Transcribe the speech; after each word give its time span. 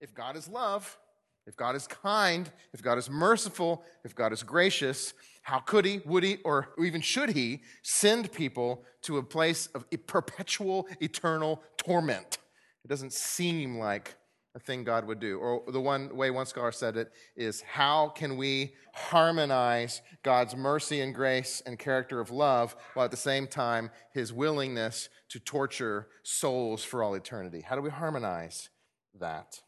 If 0.00 0.14
God 0.14 0.36
is 0.36 0.48
love, 0.48 0.98
if 1.46 1.56
God 1.56 1.74
is 1.74 1.86
kind, 1.86 2.50
if 2.72 2.82
God 2.82 2.98
is 2.98 3.10
merciful, 3.10 3.84
if 4.04 4.14
God 4.14 4.32
is 4.32 4.42
gracious, 4.42 5.14
how 5.42 5.58
could 5.58 5.84
he, 5.84 6.00
would 6.04 6.22
he, 6.22 6.38
or 6.44 6.68
even 6.82 7.00
should 7.00 7.30
he 7.30 7.62
send 7.82 8.30
people 8.32 8.84
to 9.02 9.18
a 9.18 9.22
place 9.22 9.66
of 9.74 9.84
perpetual, 10.06 10.86
eternal 11.00 11.62
torment? 11.76 12.38
It 12.84 12.88
doesn't 12.88 13.12
seem 13.12 13.78
like 13.78 14.14
a 14.54 14.58
thing 14.58 14.84
God 14.84 15.06
would 15.06 15.20
do. 15.20 15.38
Or 15.38 15.62
the 15.70 15.80
one 15.80 16.14
way 16.16 16.30
one 16.30 16.46
scholar 16.46 16.72
said 16.72 16.96
it 16.96 17.12
is 17.36 17.62
how 17.62 18.08
can 18.08 18.36
we 18.36 18.74
harmonize 18.94 20.02
God's 20.22 20.56
mercy 20.56 21.00
and 21.00 21.14
grace 21.14 21.62
and 21.64 21.78
character 21.78 22.20
of 22.20 22.30
love 22.30 22.74
while 22.94 23.04
at 23.04 23.10
the 23.10 23.16
same 23.16 23.46
time 23.46 23.90
his 24.12 24.32
willingness 24.32 25.08
to 25.30 25.38
torture 25.38 26.08
souls 26.22 26.82
for 26.82 27.02
all 27.02 27.14
eternity? 27.14 27.60
How 27.60 27.76
do 27.76 27.82
we 27.82 27.90
harmonize 27.90 28.70
that? 29.18 29.60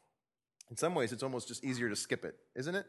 In 0.72 0.76
some 0.78 0.94
ways, 0.94 1.12
it's 1.12 1.22
almost 1.22 1.48
just 1.48 1.62
easier 1.62 1.90
to 1.90 1.94
skip 1.94 2.24
it, 2.24 2.34
isn't 2.56 2.74
it? 2.74 2.86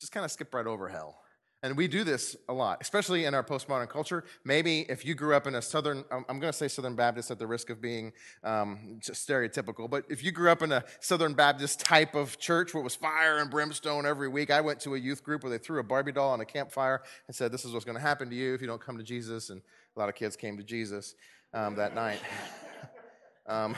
Just 0.00 0.10
kind 0.10 0.24
of 0.24 0.32
skip 0.32 0.52
right 0.52 0.66
over 0.66 0.88
hell. 0.88 1.20
And 1.62 1.76
we 1.76 1.86
do 1.86 2.02
this 2.02 2.34
a 2.48 2.52
lot, 2.52 2.78
especially 2.80 3.24
in 3.24 3.34
our 3.34 3.44
postmodern 3.44 3.88
culture. 3.88 4.24
Maybe 4.44 4.80
if 4.88 5.06
you 5.06 5.14
grew 5.14 5.36
up 5.36 5.46
in 5.46 5.54
a 5.54 5.62
Southern, 5.62 6.04
I'm 6.10 6.24
going 6.40 6.50
to 6.50 6.52
say 6.52 6.66
Southern 6.66 6.96
Baptist 6.96 7.30
at 7.30 7.38
the 7.38 7.46
risk 7.46 7.70
of 7.70 7.80
being 7.80 8.12
um, 8.42 8.98
stereotypical, 9.00 9.88
but 9.88 10.06
if 10.08 10.24
you 10.24 10.32
grew 10.32 10.50
up 10.50 10.60
in 10.62 10.72
a 10.72 10.82
Southern 10.98 11.34
Baptist 11.34 11.78
type 11.78 12.16
of 12.16 12.36
church 12.40 12.74
where 12.74 12.80
it 12.80 12.84
was 12.84 12.96
fire 12.96 13.38
and 13.38 13.48
brimstone 13.48 14.06
every 14.06 14.26
week, 14.26 14.50
I 14.50 14.60
went 14.60 14.80
to 14.80 14.96
a 14.96 14.98
youth 14.98 15.22
group 15.22 15.44
where 15.44 15.50
they 15.50 15.58
threw 15.58 15.78
a 15.78 15.84
Barbie 15.84 16.10
doll 16.10 16.30
on 16.30 16.40
a 16.40 16.44
campfire 16.44 17.00
and 17.28 17.36
said, 17.36 17.52
This 17.52 17.64
is 17.64 17.72
what's 17.72 17.84
going 17.84 17.96
to 17.96 18.02
happen 18.02 18.28
to 18.30 18.34
you 18.34 18.54
if 18.54 18.60
you 18.60 18.66
don't 18.66 18.84
come 18.84 18.98
to 18.98 19.04
Jesus. 19.04 19.50
And 19.50 19.62
a 19.94 20.00
lot 20.00 20.08
of 20.08 20.16
kids 20.16 20.34
came 20.34 20.56
to 20.56 20.64
Jesus 20.64 21.14
um, 21.54 21.76
that 21.76 21.94
night. 21.94 22.18
um, 23.46 23.76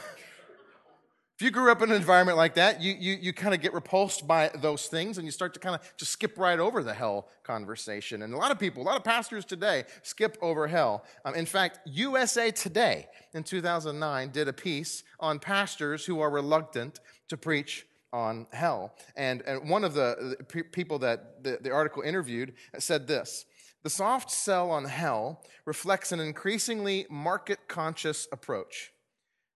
if 1.43 1.47
you 1.47 1.51
grew 1.51 1.73
up 1.73 1.83
in 1.83 1.91
an 1.91 1.97
environment 1.97 2.39
like 2.39 2.55
that, 2.55 2.81
you, 2.81 2.95
you, 2.97 3.19
you 3.21 3.33
kind 3.33 3.53
of 3.53 3.61
get 3.61 3.75
repulsed 3.75 4.29
by 4.29 4.48
those 4.55 4.87
things 4.87 5.19
and 5.19 5.27
you 5.27 5.33
start 5.33 5.53
to 5.55 5.59
kind 5.59 5.75
of 5.75 5.81
just 5.97 6.12
skip 6.12 6.39
right 6.39 6.61
over 6.61 6.84
the 6.84 6.95
hell 6.95 7.27
conversation. 7.43 8.23
And 8.23 8.33
a 8.33 8.37
lot 8.37 8.53
of 8.53 8.61
people, 8.61 8.81
a 8.81 8.84
lot 8.84 8.97
of 8.97 9.03
pastors 9.03 9.45
today 9.45 9.83
skip 10.05 10.39
over 10.41 10.69
hell. 10.69 11.05
Um, 11.25 11.34
in 11.34 11.45
fact, 11.45 11.81
USA 11.87 12.53
Today 12.53 13.09
in 13.34 13.43
2009 13.43 14.31
did 14.31 14.47
a 14.47 14.53
piece 14.53 15.03
on 15.19 15.41
pastors 15.41 16.07
who 16.07 16.21
are 16.21 16.31
reluctant 16.31 17.01
to 17.27 17.37
preach 17.37 17.87
on 18.12 18.47
hell. 18.53 18.95
And, 19.17 19.43
and 19.43 19.69
one 19.69 19.83
of 19.83 19.95
the, 19.95 20.37
the 20.39 20.62
people 20.62 21.01
that 21.01 21.43
the, 21.43 21.59
the 21.61 21.73
article 21.73 22.05
interviewed 22.05 22.53
said 22.79 23.09
this 23.09 23.47
The 23.83 23.91
soft 23.91 24.31
sell 24.31 24.71
on 24.71 24.84
hell 24.84 25.43
reflects 25.65 26.12
an 26.12 26.21
increasingly 26.21 27.05
market 27.11 27.67
conscious 27.67 28.29
approach. 28.31 28.93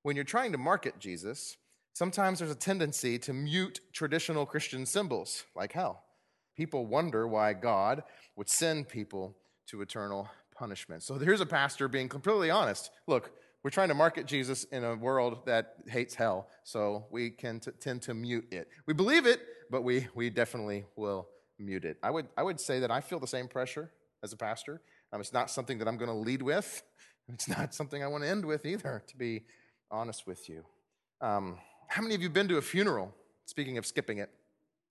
When 0.02 0.16
you're 0.16 0.24
trying 0.24 0.50
to 0.50 0.58
market 0.58 0.98
Jesus, 0.98 1.56
Sometimes 1.96 2.40
there's 2.40 2.50
a 2.50 2.54
tendency 2.54 3.18
to 3.20 3.32
mute 3.32 3.80
traditional 3.94 4.44
Christian 4.44 4.84
symbols, 4.84 5.44
like 5.54 5.72
hell. 5.72 6.02
People 6.54 6.84
wonder 6.84 7.26
why 7.26 7.54
God 7.54 8.02
would 8.36 8.50
send 8.50 8.86
people 8.86 9.34
to 9.68 9.80
eternal 9.80 10.28
punishment. 10.54 11.02
So 11.04 11.14
here's 11.14 11.40
a 11.40 11.46
pastor 11.46 11.88
being 11.88 12.10
completely 12.10 12.50
honest. 12.50 12.90
Look, 13.06 13.30
we're 13.64 13.70
trying 13.70 13.88
to 13.88 13.94
market 13.94 14.26
Jesus 14.26 14.64
in 14.64 14.84
a 14.84 14.94
world 14.94 15.46
that 15.46 15.76
hates 15.88 16.14
hell, 16.14 16.48
so 16.64 17.06
we 17.10 17.30
can 17.30 17.60
t- 17.60 17.70
tend 17.80 18.02
to 18.02 18.12
mute 18.12 18.46
it. 18.50 18.68
We 18.84 18.92
believe 18.92 19.24
it, 19.24 19.40
but 19.70 19.82
we, 19.82 20.06
we 20.14 20.28
definitely 20.28 20.84
will 20.96 21.26
mute 21.58 21.86
it. 21.86 21.96
I 22.02 22.10
would, 22.10 22.26
I 22.36 22.42
would 22.42 22.60
say 22.60 22.78
that 22.80 22.90
I 22.90 23.00
feel 23.00 23.20
the 23.20 23.26
same 23.26 23.48
pressure 23.48 23.90
as 24.22 24.34
a 24.34 24.36
pastor. 24.36 24.82
Um, 25.14 25.22
it's 25.22 25.32
not 25.32 25.50
something 25.50 25.78
that 25.78 25.88
I'm 25.88 25.96
going 25.96 26.10
to 26.10 26.14
lead 26.14 26.42
with, 26.42 26.82
it's 27.30 27.48
not 27.48 27.72
something 27.72 28.04
I 28.04 28.08
want 28.08 28.22
to 28.22 28.28
end 28.28 28.44
with 28.44 28.66
either, 28.66 29.02
to 29.06 29.16
be 29.16 29.44
honest 29.90 30.26
with 30.26 30.46
you. 30.50 30.62
Um, 31.22 31.56
how 31.88 32.02
many 32.02 32.14
of 32.14 32.22
you 32.22 32.30
been 32.30 32.48
to 32.48 32.58
a 32.58 32.62
funeral, 32.62 33.14
speaking 33.46 33.78
of 33.78 33.86
skipping 33.86 34.18
it, 34.18 34.30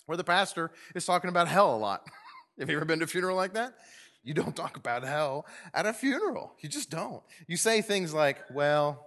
where 0.06 0.18
the 0.18 0.24
pastor 0.24 0.72
is 0.94 1.06
talking 1.06 1.30
about 1.30 1.48
hell 1.48 1.76
a 1.76 1.78
lot? 1.78 2.06
Have 2.60 2.70
you 2.70 2.78
ever 2.78 2.86
been 2.86 3.00
to 3.00 3.06
a 3.06 3.08
funeral 3.08 3.36
like 3.36 3.54
that? 3.54 3.76
You 4.24 4.34
don't 4.34 4.56
talk 4.56 4.78
about 4.78 5.04
hell 5.04 5.46
at 5.74 5.86
a 5.86 5.94
funeral. 5.94 6.54
You 6.60 6.70
just 6.70 6.90
don't. 6.90 7.22
You 7.48 7.58
say 7.58 7.82
things 7.82 8.14
like, 8.14 8.40
well, 8.52 9.06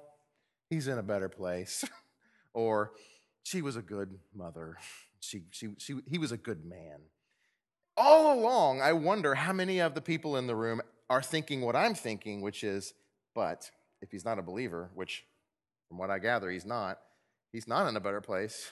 he's 0.70 0.86
in 0.86 0.98
a 0.98 1.02
better 1.02 1.28
place, 1.28 1.84
or 2.52 2.92
she 3.42 3.62
was 3.62 3.76
a 3.76 3.82
good 3.82 4.18
mother, 4.34 4.76
she, 5.20 5.42
she, 5.50 5.68
she, 5.78 5.98
he 6.06 6.18
was 6.18 6.32
a 6.32 6.36
good 6.36 6.64
man. 6.64 7.00
All 7.96 8.38
along, 8.38 8.80
I 8.80 8.92
wonder 8.92 9.34
how 9.34 9.52
many 9.52 9.80
of 9.80 9.94
the 9.94 10.00
people 10.00 10.36
in 10.36 10.46
the 10.46 10.54
room 10.54 10.80
are 11.10 11.22
thinking 11.22 11.62
what 11.62 11.74
I'm 11.74 11.94
thinking, 11.94 12.42
which 12.42 12.62
is, 12.62 12.94
but 13.34 13.70
if 14.00 14.10
he's 14.12 14.24
not 14.24 14.38
a 14.38 14.42
believer, 14.42 14.90
which 14.94 15.24
from 15.88 15.98
what 15.98 16.10
I 16.10 16.18
gather, 16.18 16.50
he's 16.50 16.66
not, 16.66 16.98
he's 17.52 17.68
not 17.68 17.88
in 17.88 17.96
a 17.96 18.00
better 18.00 18.20
place, 18.20 18.70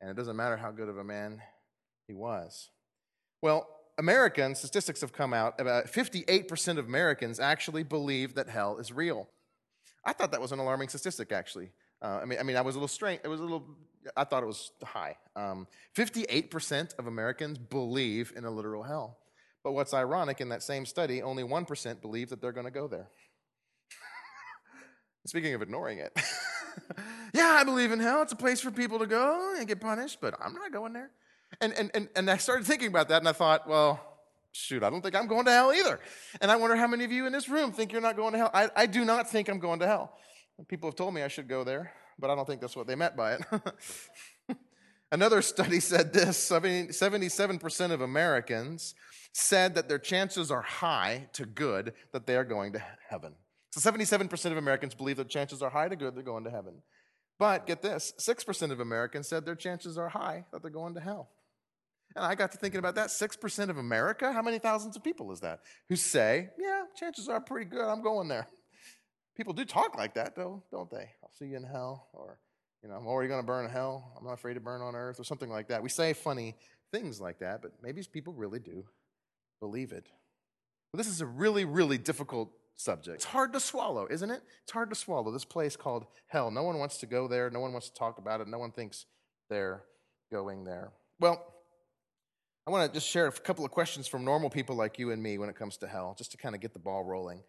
and 0.00 0.10
it 0.10 0.16
doesn't 0.16 0.36
matter 0.36 0.56
how 0.56 0.70
good 0.70 0.88
of 0.88 0.98
a 0.98 1.04
man 1.04 1.40
he 2.06 2.14
was. 2.14 2.70
Well, 3.42 3.68
American 3.98 4.54
statistics 4.54 5.00
have 5.02 5.12
come 5.12 5.34
out 5.34 5.60
about 5.60 5.86
58% 5.86 6.78
of 6.78 6.86
Americans 6.86 7.38
actually 7.38 7.82
believe 7.82 8.34
that 8.34 8.48
hell 8.48 8.78
is 8.78 8.92
real. 8.92 9.28
I 10.04 10.12
thought 10.12 10.32
that 10.32 10.40
was 10.40 10.52
an 10.52 10.58
alarming 10.58 10.88
statistic, 10.88 11.32
actually. 11.32 11.70
Uh, 12.02 12.20
I 12.22 12.24
mean, 12.24 12.38
I 12.38 12.42
mean, 12.42 12.56
I 12.56 12.62
was 12.62 12.76
a 12.76 12.78
little 12.78 12.88
strange. 12.88 13.20
It 13.22 13.28
was 13.28 13.40
a 13.40 13.42
little. 13.42 13.66
I 14.16 14.24
thought 14.24 14.42
it 14.42 14.46
was 14.46 14.72
high. 14.82 15.16
Um, 15.36 15.66
58% 15.94 16.98
of 16.98 17.06
Americans 17.06 17.58
believe 17.58 18.32
in 18.34 18.46
a 18.46 18.50
literal 18.50 18.82
hell. 18.82 19.18
But 19.62 19.72
what's 19.72 19.92
ironic 19.92 20.40
in 20.40 20.48
that 20.48 20.62
same 20.62 20.86
study, 20.86 21.20
only 21.20 21.42
1% 21.42 22.00
believe 22.00 22.30
that 22.30 22.40
they're 22.40 22.52
going 22.52 22.64
to 22.64 22.70
go 22.70 22.88
there. 22.88 23.10
Speaking 25.26 25.52
of 25.52 25.60
ignoring 25.60 25.98
it. 25.98 26.18
yeah, 27.34 27.56
I 27.60 27.64
believe 27.64 27.92
in 27.92 28.00
hell. 28.00 28.22
It's 28.22 28.32
a 28.32 28.36
place 28.36 28.60
for 28.60 28.70
people 28.70 28.98
to 28.98 29.06
go 29.06 29.54
and 29.58 29.66
get 29.66 29.80
punished, 29.80 30.18
but 30.20 30.34
I'm 30.40 30.54
not 30.54 30.72
going 30.72 30.92
there. 30.92 31.10
And, 31.60 31.72
and, 31.74 31.90
and, 31.94 32.08
and 32.16 32.30
I 32.30 32.36
started 32.36 32.66
thinking 32.66 32.88
about 32.88 33.08
that, 33.08 33.18
and 33.18 33.28
I 33.28 33.32
thought, 33.32 33.68
well, 33.68 34.00
shoot, 34.52 34.82
I 34.82 34.90
don't 34.90 35.02
think 35.02 35.14
I'm 35.14 35.26
going 35.26 35.44
to 35.44 35.50
hell 35.50 35.72
either. 35.72 36.00
And 36.40 36.50
I 36.50 36.56
wonder 36.56 36.76
how 36.76 36.86
many 36.86 37.04
of 37.04 37.12
you 37.12 37.26
in 37.26 37.32
this 37.32 37.48
room 37.48 37.72
think 37.72 37.92
you're 37.92 38.00
not 38.00 38.16
going 38.16 38.32
to 38.32 38.38
hell. 38.38 38.50
I, 38.54 38.70
I 38.76 38.86
do 38.86 39.04
not 39.04 39.30
think 39.30 39.48
I'm 39.48 39.58
going 39.58 39.80
to 39.80 39.86
hell. 39.86 40.16
People 40.68 40.88
have 40.88 40.96
told 40.96 41.14
me 41.14 41.22
I 41.22 41.28
should 41.28 41.48
go 41.48 41.64
there, 41.64 41.92
but 42.18 42.30
I 42.30 42.34
don't 42.34 42.46
think 42.46 42.60
that's 42.60 42.76
what 42.76 42.86
they 42.86 42.94
meant 42.94 43.16
by 43.16 43.34
it. 43.34 43.40
Another 45.12 45.42
study 45.42 45.80
said 45.80 46.12
this 46.12 46.48
77% 46.48 47.90
of 47.90 48.00
Americans 48.00 48.94
said 49.32 49.74
that 49.74 49.88
their 49.88 49.98
chances 49.98 50.50
are 50.50 50.62
high 50.62 51.28
to 51.32 51.46
good 51.46 51.94
that 52.12 52.26
they 52.26 52.36
are 52.36 52.44
going 52.44 52.72
to 52.74 52.82
heaven. 53.08 53.34
So 53.70 53.80
77% 53.80 54.46
of 54.46 54.56
Americans 54.56 54.94
believe 54.94 55.16
their 55.16 55.24
chances 55.24 55.62
are 55.62 55.70
high 55.70 55.88
to 55.88 55.96
good 55.96 56.14
they're 56.14 56.22
going 56.22 56.44
to 56.44 56.50
heaven. 56.50 56.82
But 57.38 57.66
get 57.66 57.82
this 57.82 58.12
6% 58.18 58.70
of 58.70 58.80
Americans 58.80 59.28
said 59.28 59.46
their 59.46 59.54
chances 59.54 59.96
are 59.96 60.08
high 60.08 60.44
that 60.52 60.62
they're 60.62 60.70
going 60.70 60.94
to 60.94 61.00
hell. 61.00 61.30
And 62.16 62.24
I 62.24 62.34
got 62.34 62.50
to 62.52 62.58
thinking 62.58 62.80
about 62.80 62.96
that 62.96 63.08
6% 63.08 63.68
of 63.70 63.78
America, 63.78 64.32
how 64.32 64.42
many 64.42 64.58
thousands 64.58 64.96
of 64.96 65.04
people 65.04 65.30
is 65.30 65.40
that? 65.40 65.60
Who 65.88 65.96
say, 65.96 66.50
yeah, 66.58 66.82
chances 66.96 67.28
are 67.28 67.40
pretty 67.40 67.70
good, 67.70 67.84
I'm 67.84 68.02
going 68.02 68.28
there. 68.28 68.48
People 69.36 69.52
do 69.52 69.64
talk 69.64 69.96
like 69.96 70.14
that, 70.14 70.34
though, 70.34 70.64
don't 70.72 70.90
they? 70.90 71.08
I'll 71.22 71.30
see 71.38 71.46
you 71.46 71.56
in 71.56 71.62
hell, 71.62 72.08
or, 72.12 72.40
you 72.82 72.88
know, 72.88 72.96
I'm 72.96 73.06
already 73.06 73.28
going 73.28 73.40
to 73.40 73.46
burn 73.46 73.64
in 73.64 73.70
hell. 73.70 74.12
I'm 74.18 74.26
not 74.26 74.34
afraid 74.34 74.54
to 74.54 74.60
burn 74.60 74.82
on 74.82 74.96
earth, 74.96 75.20
or 75.20 75.24
something 75.24 75.48
like 75.48 75.68
that. 75.68 75.82
We 75.82 75.88
say 75.88 76.12
funny 76.12 76.56
things 76.92 77.20
like 77.20 77.38
that, 77.38 77.62
but 77.62 77.72
maybe 77.80 78.02
people 78.12 78.32
really 78.32 78.58
do 78.58 78.84
believe 79.60 79.92
it. 79.92 80.08
Well, 80.92 80.98
this 80.98 81.06
is 81.06 81.20
a 81.20 81.26
really, 81.26 81.64
really 81.64 81.96
difficult 81.96 82.50
subject. 82.80 83.16
It's 83.16 83.24
hard 83.24 83.52
to 83.52 83.60
swallow, 83.60 84.06
isn't 84.10 84.30
it? 84.30 84.42
It's 84.62 84.72
hard 84.72 84.90
to 84.90 84.96
swallow. 84.96 85.30
This 85.30 85.44
place 85.44 85.76
called 85.76 86.06
hell. 86.26 86.50
No 86.50 86.62
one 86.62 86.78
wants 86.78 86.98
to 86.98 87.06
go 87.06 87.28
there. 87.28 87.50
No 87.50 87.60
one 87.60 87.72
wants 87.72 87.88
to 87.88 87.94
talk 87.94 88.18
about 88.18 88.40
it. 88.40 88.48
No 88.48 88.58
one 88.58 88.72
thinks 88.72 89.06
they're 89.48 89.84
going 90.32 90.64
there. 90.64 90.92
Well, 91.18 91.44
I 92.66 92.70
want 92.70 92.92
to 92.92 92.96
just 92.96 93.08
share 93.08 93.26
a 93.26 93.32
couple 93.32 93.64
of 93.64 93.70
questions 93.70 94.06
from 94.06 94.24
normal 94.24 94.50
people 94.50 94.76
like 94.76 94.98
you 94.98 95.10
and 95.10 95.22
me 95.22 95.38
when 95.38 95.48
it 95.48 95.56
comes 95.56 95.76
to 95.78 95.88
hell, 95.88 96.14
just 96.16 96.30
to 96.32 96.36
kind 96.36 96.54
of 96.54 96.60
get 96.60 96.72
the 96.72 96.78
ball 96.78 97.04
rolling. 97.04 97.42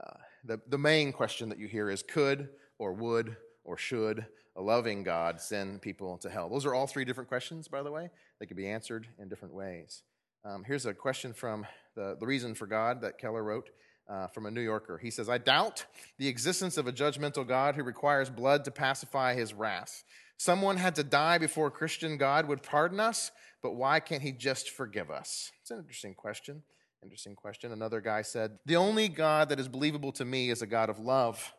Uh, 0.00 0.16
the, 0.44 0.60
the 0.68 0.78
main 0.78 1.12
question 1.12 1.48
that 1.48 1.58
you 1.58 1.66
hear 1.66 1.90
is 1.90 2.02
could 2.02 2.48
or 2.78 2.92
would 2.92 3.36
or 3.64 3.76
should 3.76 4.24
a 4.56 4.62
loving 4.62 5.02
God 5.02 5.40
send 5.40 5.82
people 5.82 6.16
to 6.18 6.30
hell? 6.30 6.48
Those 6.48 6.64
are 6.64 6.74
all 6.74 6.86
three 6.86 7.04
different 7.04 7.28
questions, 7.28 7.68
by 7.68 7.82
the 7.82 7.90
way. 7.90 8.10
They 8.40 8.46
can 8.46 8.56
be 8.56 8.68
answered 8.68 9.08
in 9.18 9.28
different 9.28 9.54
ways. 9.54 10.02
Um, 10.44 10.64
here's 10.64 10.86
a 10.86 10.94
question 10.94 11.32
from 11.32 11.66
the, 11.96 12.16
the 12.18 12.26
Reason 12.26 12.54
for 12.54 12.66
God 12.66 13.00
that 13.02 13.18
Keller 13.18 13.42
wrote 13.42 13.70
uh, 14.08 14.26
from 14.28 14.46
a 14.46 14.50
New 14.50 14.60
Yorker. 14.60 14.98
He 14.98 15.10
says, 15.10 15.28
I 15.28 15.38
doubt 15.38 15.84
the 16.18 16.28
existence 16.28 16.76
of 16.76 16.86
a 16.86 16.92
judgmental 16.92 17.46
God 17.46 17.74
who 17.74 17.82
requires 17.82 18.30
blood 18.30 18.64
to 18.64 18.70
pacify 18.70 19.34
his 19.34 19.52
wrath. 19.52 20.04
Someone 20.38 20.76
had 20.76 20.94
to 20.94 21.04
die 21.04 21.38
before 21.38 21.70
Christian 21.70 22.16
God 22.16 22.46
would 22.46 22.62
pardon 22.62 23.00
us, 23.00 23.30
but 23.62 23.74
why 23.74 24.00
can't 24.00 24.22
he 24.22 24.32
just 24.32 24.70
forgive 24.70 25.10
us? 25.10 25.50
It's 25.60 25.70
an 25.70 25.78
interesting 25.78 26.14
question. 26.14 26.62
Interesting 27.02 27.34
question. 27.34 27.72
Another 27.72 28.00
guy 28.00 28.22
said, 28.22 28.58
The 28.66 28.76
only 28.76 29.08
God 29.08 29.48
that 29.48 29.60
is 29.60 29.68
believable 29.68 30.12
to 30.12 30.24
me 30.24 30.50
is 30.50 30.62
a 30.62 30.66
God 30.66 30.90
of 30.90 30.98
love. 30.98 31.52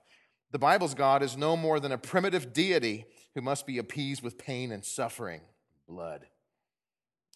The 0.51 0.59
Bible's 0.59 0.93
God 0.93 1.21
is 1.21 1.37
no 1.37 1.55
more 1.55 1.79
than 1.79 1.91
a 1.91 1.97
primitive 1.97 2.53
deity 2.53 3.05
who 3.35 3.41
must 3.41 3.67
be 3.67 3.77
appeased 3.77 4.23
with 4.23 4.37
pain 4.37 4.71
and 4.71 4.83
suffering, 4.83 5.41
blood. 5.87 6.25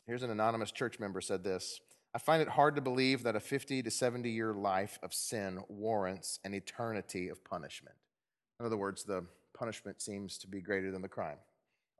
Here's 0.07 0.23
an 0.23 0.31
anonymous 0.31 0.71
church 0.71 0.99
member 0.99 1.21
said 1.21 1.43
this 1.43 1.79
I 2.15 2.19
find 2.19 2.41
it 2.41 2.49
hard 2.49 2.75
to 2.75 2.81
believe 2.81 3.23
that 3.23 3.35
a 3.35 3.39
50 3.39 3.81
to 3.81 3.89
70 3.91 4.29
year 4.29 4.53
life 4.53 4.99
of 5.01 5.13
sin 5.13 5.59
warrants 5.67 6.39
an 6.43 6.53
eternity 6.53 7.27
of 7.29 7.43
punishment. 7.43 7.95
In 8.59 8.65
other 8.65 8.77
words, 8.77 9.03
the 9.03 9.25
punishment 9.57 10.01
seems 10.01 10.37
to 10.39 10.47
be 10.47 10.61
greater 10.61 10.91
than 10.91 11.01
the 11.01 11.07
crime. 11.07 11.37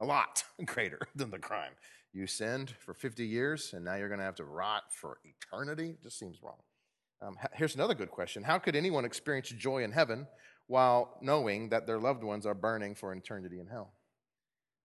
a 0.00 0.04
lot 0.04 0.44
greater 0.64 1.00
than 1.14 1.30
the 1.30 1.38
crime. 1.38 1.72
You 2.12 2.28
sinned 2.28 2.74
for 2.78 2.94
50 2.94 3.26
years, 3.26 3.72
and 3.72 3.84
now 3.84 3.96
you're 3.96 4.08
going 4.08 4.20
to 4.20 4.24
have 4.24 4.36
to 4.36 4.44
rot 4.44 4.84
for 4.90 5.18
eternity. 5.24 5.90
It 5.90 6.02
just 6.02 6.18
seems 6.18 6.42
wrong. 6.42 6.58
Um, 7.20 7.36
here's 7.54 7.74
another 7.74 7.94
good 7.94 8.10
question 8.10 8.44
How 8.44 8.58
could 8.58 8.76
anyone 8.76 9.04
experience 9.04 9.48
joy 9.48 9.82
in 9.82 9.90
heaven 9.90 10.28
while 10.68 11.18
knowing 11.20 11.70
that 11.70 11.86
their 11.86 11.98
loved 11.98 12.22
ones 12.22 12.46
are 12.46 12.54
burning 12.54 12.94
for 12.94 13.12
eternity 13.12 13.58
in 13.58 13.66
hell? 13.66 13.94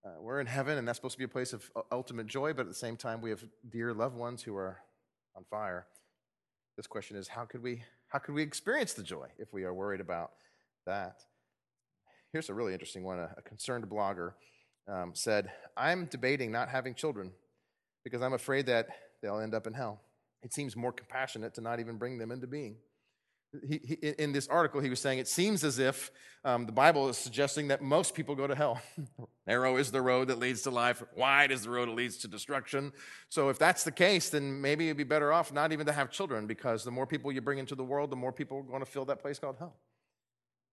Uh, 0.03 0.21
we're 0.21 0.39
in 0.39 0.47
heaven, 0.47 0.77
and 0.77 0.87
that's 0.87 0.97
supposed 0.97 1.13
to 1.13 1.19
be 1.19 1.25
a 1.25 1.27
place 1.27 1.53
of 1.53 1.69
ultimate 1.91 2.25
joy, 2.25 2.53
but 2.53 2.61
at 2.61 2.67
the 2.67 2.73
same 2.73 2.97
time, 2.97 3.21
we 3.21 3.29
have 3.29 3.43
dear 3.69 3.93
loved 3.93 4.15
ones 4.15 4.41
who 4.41 4.55
are 4.55 4.79
on 5.39 5.45
fire. 5.50 5.88
This 6.75 6.86
question 6.86 7.18
is 7.18 7.27
how 7.27 7.45
could 7.45 7.63
we, 7.63 7.83
how 8.09 8.19
could 8.19 8.36
we 8.36 8.44
experience 8.44 8.94
the 8.94 9.03
joy 9.03 9.27
if 9.38 9.53
we 9.53 9.63
are 9.63 9.74
worried 9.74 10.01
about 10.01 10.31
that? 10.86 11.21
Here's 12.33 12.50
a 12.50 12.53
really 12.53 12.74
interesting 12.74 13.03
one. 13.03 13.19
A, 13.19 13.30
a 13.38 13.41
concerned 13.41 13.86
blogger 13.89 14.33
um, 14.88 15.12
said, 15.13 15.50
I'm 15.77 16.06
debating 16.06 16.51
not 16.51 16.69
having 16.69 16.94
children 16.94 17.31
because 18.03 18.21
I'm 18.21 18.33
afraid 18.33 18.65
that 18.68 18.88
they'll 19.21 19.39
end 19.39 19.56
up 19.56 19.65
in 19.65 19.74
hell. 19.74 20.01
It 20.44 20.53
seems 20.53 20.75
more 20.75 20.91
compassionate 20.91 21.53
to 21.56 21.62
not 21.62 21.80
even 21.80 21.97
bring 21.97 22.18
them 22.18 22.31
into 22.31 22.47
being. 22.47 22.75
He, 23.67 23.81
he, 23.83 23.95
in 24.19 24.31
this 24.31 24.47
article, 24.47 24.79
he 24.79 24.89
was 24.89 24.99
saying 24.99 25.19
it 25.19 25.27
seems 25.27 25.63
as 25.63 25.79
if 25.79 26.11
um, 26.45 26.65
the 26.65 26.71
Bible 26.71 27.09
is 27.09 27.17
suggesting 27.17 27.69
that 27.69 27.81
most 27.81 28.13
people 28.13 28.35
go 28.35 28.45
to 28.45 28.55
hell. 28.55 28.81
Narrow 29.47 29.77
is 29.77 29.91
the 29.91 30.01
road 30.01 30.27
that 30.27 30.37
leads 30.37 30.61
to 30.63 30.69
life, 30.69 31.03
wide 31.15 31.51
is 31.51 31.63
the 31.63 31.69
road 31.69 31.89
that 31.89 31.95
leads 31.95 32.17
to 32.17 32.27
destruction. 32.27 32.93
So, 33.27 33.49
if 33.49 33.57
that's 33.57 33.83
the 33.83 33.91
case, 33.91 34.29
then 34.29 34.61
maybe 34.61 34.85
you'd 34.85 34.97
be 34.97 35.03
better 35.03 35.33
off 35.33 35.51
not 35.51 35.71
even 35.71 35.85
to 35.87 35.91
have 35.91 36.11
children 36.11 36.45
because 36.45 36.83
the 36.83 36.91
more 36.91 37.07
people 37.07 37.31
you 37.31 37.41
bring 37.41 37.57
into 37.57 37.75
the 37.75 37.83
world, 37.83 38.11
the 38.11 38.15
more 38.15 38.31
people 38.31 38.59
are 38.59 38.63
going 38.63 38.81
to 38.81 38.85
fill 38.85 39.05
that 39.05 39.19
place 39.19 39.39
called 39.39 39.57
hell. 39.57 39.75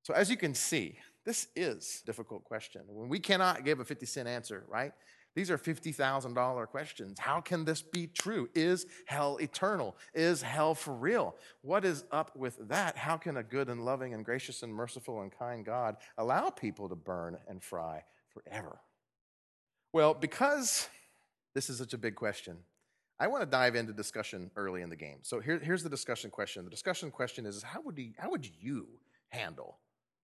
So, 0.03 0.13
as 0.15 0.31
you 0.31 0.37
can 0.37 0.55
see, 0.55 0.99
this 1.25 1.49
is 1.57 2.03
a 2.03 2.07
difficult 2.07 2.45
question. 2.45 2.83
When 2.87 3.09
we 3.09 3.19
cannot 3.19 3.65
give 3.65 3.81
a 3.81 3.85
50 3.85 4.07
cent 4.07 4.29
answer, 4.29 4.65
right? 4.69 4.93
These 5.37 5.51
are 5.51 5.59
$50,000 5.59 6.67
questions. 6.69 7.19
How 7.19 7.43
can 7.43 7.67
this 7.67 7.83
be 7.83 8.07
true? 8.07 8.49
Is 8.55 8.87
hell 9.05 9.37
eternal? 9.37 9.95
Is 10.15 10.41
hell 10.41 10.75
for 10.75 10.95
real? 10.95 11.37
What 11.61 11.85
is 11.85 12.07
up 12.11 12.35
with 12.35 12.57
that? 12.69 12.97
How 12.97 13.19
can 13.19 13.37
a 13.37 13.43
good 13.43 13.69
and 13.69 13.85
loving 13.85 14.15
and 14.15 14.25
gracious 14.25 14.63
and 14.63 14.75
merciful 14.75 15.21
and 15.21 15.31
kind 15.31 15.63
God 15.63 15.99
allow 16.17 16.49
people 16.49 16.89
to 16.89 16.95
burn 16.95 17.37
and 17.47 17.63
fry 17.63 18.03
forever? 18.31 18.81
Well, 19.93 20.15
because 20.15 20.89
this 21.55 21.69
is 21.69 21.77
such 21.77 21.93
a 21.93 21.99
big 21.99 22.15
question, 22.15 22.57
I 23.21 23.27
want 23.27 23.43
to 23.43 23.47
dive 23.47 23.77
into 23.77 23.93
discussion 23.93 24.51
early 24.57 24.81
in 24.81 24.89
the 24.89 24.97
game. 24.97 25.19
So 25.21 25.41
here, 25.41 25.59
here's 25.59 25.83
the 25.83 25.91
discussion 25.91 26.31
question. 26.31 26.65
The 26.65 26.71
discussion 26.71 27.11
question 27.11 27.45
is 27.45 27.63
how 27.63 27.83
would, 27.83 27.99
you, 27.99 28.13
how 28.17 28.31
would 28.31 28.49
you 28.59 28.87
handle 29.29 29.77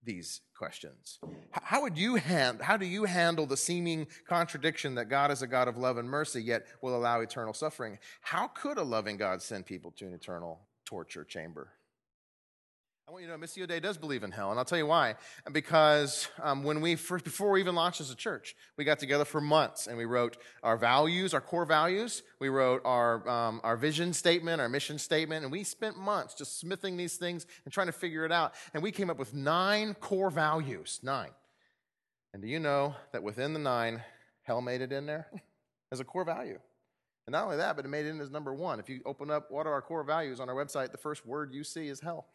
these 0.05 0.41
questions. 0.57 1.19
How 1.51 1.81
would 1.81 1.97
you 1.97 2.15
hand, 2.15 2.61
how 2.61 2.77
do 2.77 2.85
you 2.85 3.03
handle 3.05 3.45
the 3.45 3.57
seeming 3.57 4.07
contradiction 4.27 4.95
that 4.95 5.09
God 5.09 5.31
is 5.31 5.41
a 5.41 5.47
God 5.47 5.67
of 5.67 5.77
love 5.77 5.97
and 5.97 6.09
mercy 6.09 6.41
yet 6.41 6.65
will 6.81 6.95
allow 6.95 7.21
eternal 7.21 7.53
suffering? 7.53 7.99
How 8.21 8.47
could 8.47 8.77
a 8.77 8.83
loving 8.83 9.17
God 9.17 9.41
send 9.41 9.65
people 9.65 9.91
to 9.97 10.05
an 10.05 10.13
eternal 10.13 10.61
torture 10.85 11.23
chamber? 11.23 11.69
I 13.05 13.11
want 13.11 13.23
you 13.23 13.29
to 13.31 13.37
know 13.37 13.45
Missio 13.45 13.67
Dei 13.67 13.81
does 13.81 13.97
believe 13.97 14.23
in 14.23 14.31
hell, 14.31 14.51
and 14.51 14.57
I'll 14.57 14.63
tell 14.63 14.77
you 14.77 14.85
why. 14.85 15.15
Because 15.51 16.29
um, 16.41 16.63
when 16.63 16.79
we 16.79 16.95
first, 16.95 17.25
before 17.25 17.51
we 17.51 17.59
even 17.59 17.75
launched 17.75 17.99
as 17.99 18.09
a 18.09 18.15
church, 18.15 18.55
we 18.77 18.85
got 18.85 18.97
together 18.97 19.25
for 19.25 19.41
months 19.41 19.87
and 19.87 19.97
we 19.97 20.05
wrote 20.05 20.37
our 20.63 20.77
values, 20.77 21.33
our 21.33 21.41
core 21.41 21.65
values. 21.65 22.23
We 22.39 22.47
wrote 22.47 22.81
our 22.85 23.27
um, 23.27 23.59
our 23.61 23.75
vision 23.75 24.13
statement, 24.13 24.61
our 24.61 24.69
mission 24.69 24.97
statement, 24.97 25.43
and 25.43 25.51
we 25.51 25.65
spent 25.65 25.97
months 25.97 26.33
just 26.33 26.61
smithing 26.61 26.95
these 26.95 27.17
things 27.17 27.45
and 27.65 27.73
trying 27.73 27.87
to 27.87 27.93
figure 27.93 28.23
it 28.23 28.31
out. 28.31 28.53
And 28.73 28.81
we 28.81 28.89
came 28.89 29.09
up 29.09 29.19
with 29.19 29.33
nine 29.33 29.95
core 29.95 30.29
values, 30.29 31.01
nine. 31.03 31.31
And 32.33 32.41
do 32.41 32.47
you 32.47 32.59
know 32.59 32.95
that 33.11 33.21
within 33.21 33.51
the 33.51 33.59
nine, 33.59 34.01
hell 34.43 34.61
made 34.61 34.79
it 34.79 34.93
in 34.93 35.05
there 35.07 35.27
as 35.91 35.99
a 35.99 36.05
core 36.05 36.23
value? 36.23 36.57
And 37.27 37.33
not 37.33 37.43
only 37.43 37.57
that, 37.57 37.75
but 37.75 37.83
it 37.83 37.89
made 37.89 38.05
it 38.05 38.09
in 38.11 38.21
as 38.21 38.31
number 38.31 38.53
one. 38.53 38.79
If 38.79 38.87
you 38.87 39.01
open 39.05 39.29
up 39.29 39.51
what 39.51 39.67
are 39.67 39.73
our 39.73 39.81
core 39.81 40.03
values 40.03 40.39
on 40.39 40.47
our 40.47 40.55
website, 40.55 40.93
the 40.93 40.97
first 40.97 41.25
word 41.25 41.53
you 41.53 41.65
see 41.65 41.89
is 41.89 41.99
hell. 41.99 42.27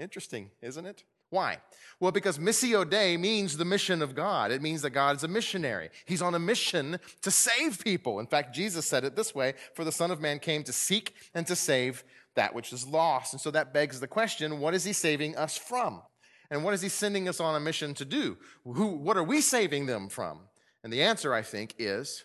Interesting, 0.00 0.50
isn't 0.62 0.86
it? 0.86 1.04
Why? 1.28 1.58
Well, 2.00 2.10
because 2.10 2.38
Missio 2.38 2.88
Dei 2.88 3.16
means 3.16 3.56
the 3.56 3.64
mission 3.64 4.00
of 4.02 4.14
God. 4.14 4.50
It 4.50 4.62
means 4.62 4.82
that 4.82 4.90
God 4.90 5.16
is 5.16 5.24
a 5.24 5.28
missionary. 5.28 5.90
He's 6.06 6.22
on 6.22 6.34
a 6.34 6.38
mission 6.38 6.98
to 7.22 7.30
save 7.30 7.84
people. 7.84 8.18
In 8.18 8.26
fact, 8.26 8.54
Jesus 8.54 8.86
said 8.86 9.04
it 9.04 9.14
this 9.14 9.34
way 9.34 9.54
For 9.74 9.84
the 9.84 9.92
Son 9.92 10.10
of 10.10 10.20
Man 10.20 10.38
came 10.38 10.64
to 10.64 10.72
seek 10.72 11.14
and 11.34 11.46
to 11.46 11.54
save 11.54 12.02
that 12.34 12.54
which 12.54 12.72
is 12.72 12.86
lost. 12.86 13.34
And 13.34 13.40
so 13.40 13.50
that 13.50 13.74
begs 13.74 14.00
the 14.00 14.08
question 14.08 14.58
what 14.58 14.74
is 14.74 14.84
he 14.84 14.92
saving 14.92 15.36
us 15.36 15.56
from? 15.56 16.02
And 16.50 16.64
what 16.64 16.74
is 16.74 16.82
he 16.82 16.88
sending 16.88 17.28
us 17.28 17.38
on 17.38 17.54
a 17.54 17.60
mission 17.60 17.94
to 17.94 18.04
do? 18.04 18.38
Who, 18.64 18.88
what 18.96 19.16
are 19.16 19.22
we 19.22 19.40
saving 19.40 19.86
them 19.86 20.08
from? 20.08 20.40
And 20.82 20.92
the 20.92 21.02
answer, 21.02 21.32
I 21.32 21.42
think, 21.42 21.74
is 21.78 22.24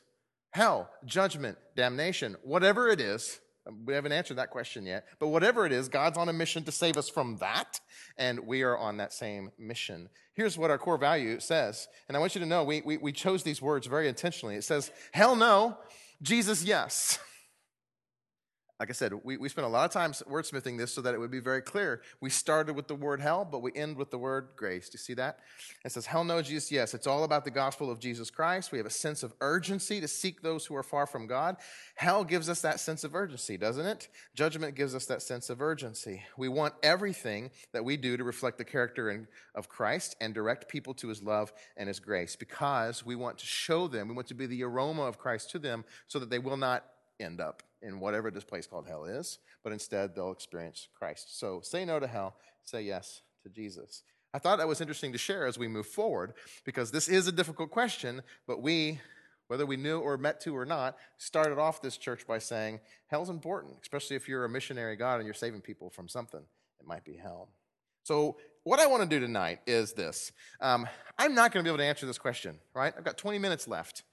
hell, 0.52 0.90
judgment, 1.06 1.58
damnation, 1.76 2.38
whatever 2.42 2.88
it 2.88 3.02
is, 3.02 3.42
we 3.86 3.94
haven't 3.94 4.12
answered 4.12 4.38
that 4.38 4.50
question 4.50 4.86
yet. 4.86 5.06
But 5.20 5.30
whatever 5.30 5.66
it 5.66 5.72
is, 5.72 5.90
God's 5.90 6.18
on 6.18 6.30
a 6.30 6.34
mission 6.34 6.64
to 6.64 6.72
save 6.72 6.98
us 6.98 7.10
from 7.10 7.38
that, 7.38 7.80
and 8.18 8.40
we 8.42 8.64
are 8.64 8.78
on 8.78 8.98
that 8.98 9.14
same 9.14 9.52
mission. 9.58 10.10
Here's 10.34 10.58
what 10.58 10.70
our 10.70 10.78
core 10.78 10.98
value 10.98 11.40
says. 11.40 11.88
And 12.08 12.16
I 12.16 12.20
want 12.20 12.36
you 12.36 12.42
to 12.42 12.48
know 12.48 12.64
we, 12.64 12.82
we, 12.82 12.98
we 12.98 13.12
chose 13.12 13.44
these 13.44 13.62
words 13.62 13.88
very 13.88 14.08
intentionally. 14.08 14.56
It 14.56 14.64
says, 14.64 14.92
Hell 15.12 15.36
no, 15.36 15.78
Jesus, 16.22 16.64
yes. 16.64 17.20
like 18.80 18.90
I 18.90 18.94
said, 18.94 19.14
we, 19.24 19.38
we 19.38 19.48
spent 19.48 19.66
a 19.66 19.70
lot 19.70 19.86
of 19.86 19.92
time 19.92 20.12
wordsmithing 20.12 20.78
this 20.78 20.94
so 20.94 21.02
that 21.02 21.14
it 21.14 21.18
would 21.18 21.32
be 21.32 21.40
very 21.40 21.62
clear. 21.62 22.02
We 22.20 22.30
started 22.30 22.76
with 22.76 22.90
the 22.90 22.96
word 22.96 23.22
hell, 23.22 23.48
but 23.50 23.62
we 23.62 23.72
end 23.74 23.96
with 23.96 24.12
the 24.12 24.18
word 24.18 24.50
grace. 24.58 24.90
Do 24.90 24.96
you 24.96 25.00
see 25.00 25.14
that? 25.14 25.40
It 25.86 25.94
says, 25.94 26.06
Hell 26.06 26.26
no, 26.26 26.42
Jesus, 26.42 26.70
yes. 26.72 26.94
It's 26.94 27.08
all 27.08 27.24
about 27.24 27.46
the 27.46 27.52
gospel 27.52 27.90
of 27.90 28.00
Jesus 28.00 28.30
Christ. 28.30 28.74
We 28.74 28.78
have 28.78 28.86
a 28.86 28.92
sense 28.92 29.24
of 29.24 29.34
urgency 29.40 30.02
to 30.02 30.10
seek 30.10 30.42
those 30.42 30.66
who 30.66 30.76
are 30.76 30.84
far 30.84 31.08
from 31.08 31.26
God. 31.26 31.56
Hell 31.96 32.26
gives 32.26 32.50
us 32.50 32.62
that 32.62 32.82
sense 32.82 33.06
of 33.06 33.16
urgency, 33.16 33.56
doesn't 33.56 33.86
it? 33.86 34.10
Judgment 34.34 34.76
gives 34.76 34.94
us 34.94 35.06
that 35.06 35.22
sense 35.22 35.50
of 35.50 35.62
urgency. 35.62 36.24
We 36.38 36.50
want 36.50 36.74
everything 36.84 37.52
that 37.72 37.86
we 37.86 37.96
do 37.96 38.18
to 38.18 38.26
reflect 38.26 38.58
the 38.58 38.66
character 38.66 39.30
of 39.54 39.70
Christ 39.70 40.18
and 40.20 40.34
direct 40.34 40.68
people 40.68 40.94
to 40.96 41.08
his 41.08 41.24
love 41.24 41.54
and 41.78 41.88
his 41.88 42.02
grace 42.02 42.36
because 42.36 43.06
we 43.06 43.16
want 43.16 43.38
to 43.38 43.46
show 43.46 43.88
them, 43.88 44.10
we 44.10 44.16
want 44.16 44.28
to 44.28 44.34
be 44.34 44.48
the 44.48 44.64
aroma 44.64 45.04
of 45.04 45.18
Christ 45.18 45.50
to 45.52 45.60
them 45.60 45.86
so 46.08 46.20
that 46.20 46.30
they 46.30 46.40
will 46.40 46.58
not 46.58 46.84
end 47.20 47.40
up 47.40 47.64
in 47.82 48.00
whatever 48.00 48.32
this 48.32 48.44
place 48.44 48.68
called 48.68 48.88
hell 48.88 49.06
is, 49.06 49.40
but 49.64 49.74
instead 49.74 50.16
they'll 50.16 50.32
experience 50.32 50.88
Christ. 50.98 51.40
So 51.40 51.62
say 51.62 51.86
no 51.86 52.00
to 52.00 52.08
hell, 52.08 52.36
say 52.64 52.82
yes 52.82 53.22
to 53.44 53.50
Jesus. 53.50 54.04
I 54.34 54.40
thought 54.40 54.58
that 54.58 54.68
was 54.68 54.82
interesting 54.82 55.14
to 55.14 55.18
share 55.18 55.46
as 55.46 55.58
we 55.58 55.68
move 55.68 55.88
forward 55.88 56.34
because 56.66 56.92
this 56.92 57.08
is 57.08 57.28
a 57.28 57.32
difficult 57.32 57.72
question, 57.72 58.22
but 58.48 58.62
we, 58.62 59.00
whether 59.48 59.66
we 59.66 59.78
knew 59.78 60.00
or 60.00 60.18
met 60.18 60.42
to 60.42 60.58
or 60.58 60.66
not, 60.66 60.98
started 61.18 61.58
off 61.58 61.82
this 61.82 61.96
church 61.96 62.28
by 62.28 62.40
saying 62.40 62.82
hell's 63.08 63.30
important, 63.30 63.76
especially 63.82 64.18
if 64.18 64.28
you're 64.28 64.44
a 64.44 64.50
missionary 64.50 64.98
God 64.98 65.16
and 65.16 65.26
you're 65.26 65.34
saving 65.34 65.62
people 65.62 65.90
from 65.90 66.10
something. 66.10 66.42
It 66.82 66.86
might 66.86 67.06
be 67.06 67.16
hell. 67.16 67.50
So, 68.04 68.38
what 68.64 68.80
I 68.80 68.88
want 68.88 69.04
to 69.04 69.10
do 69.10 69.20
tonight 69.20 69.60
is 69.68 69.94
this. 69.94 70.32
Um, 70.60 70.88
I'm 71.18 71.34
not 71.36 71.52
going 71.52 71.64
to 71.64 71.68
be 71.68 71.70
able 71.70 71.78
to 71.78 71.86
answer 71.86 72.06
this 72.06 72.18
question, 72.18 72.58
right? 72.74 72.94
I've 72.98 73.04
got 73.04 73.18
20 73.18 73.38
minutes 73.38 73.68
left. 73.68 74.04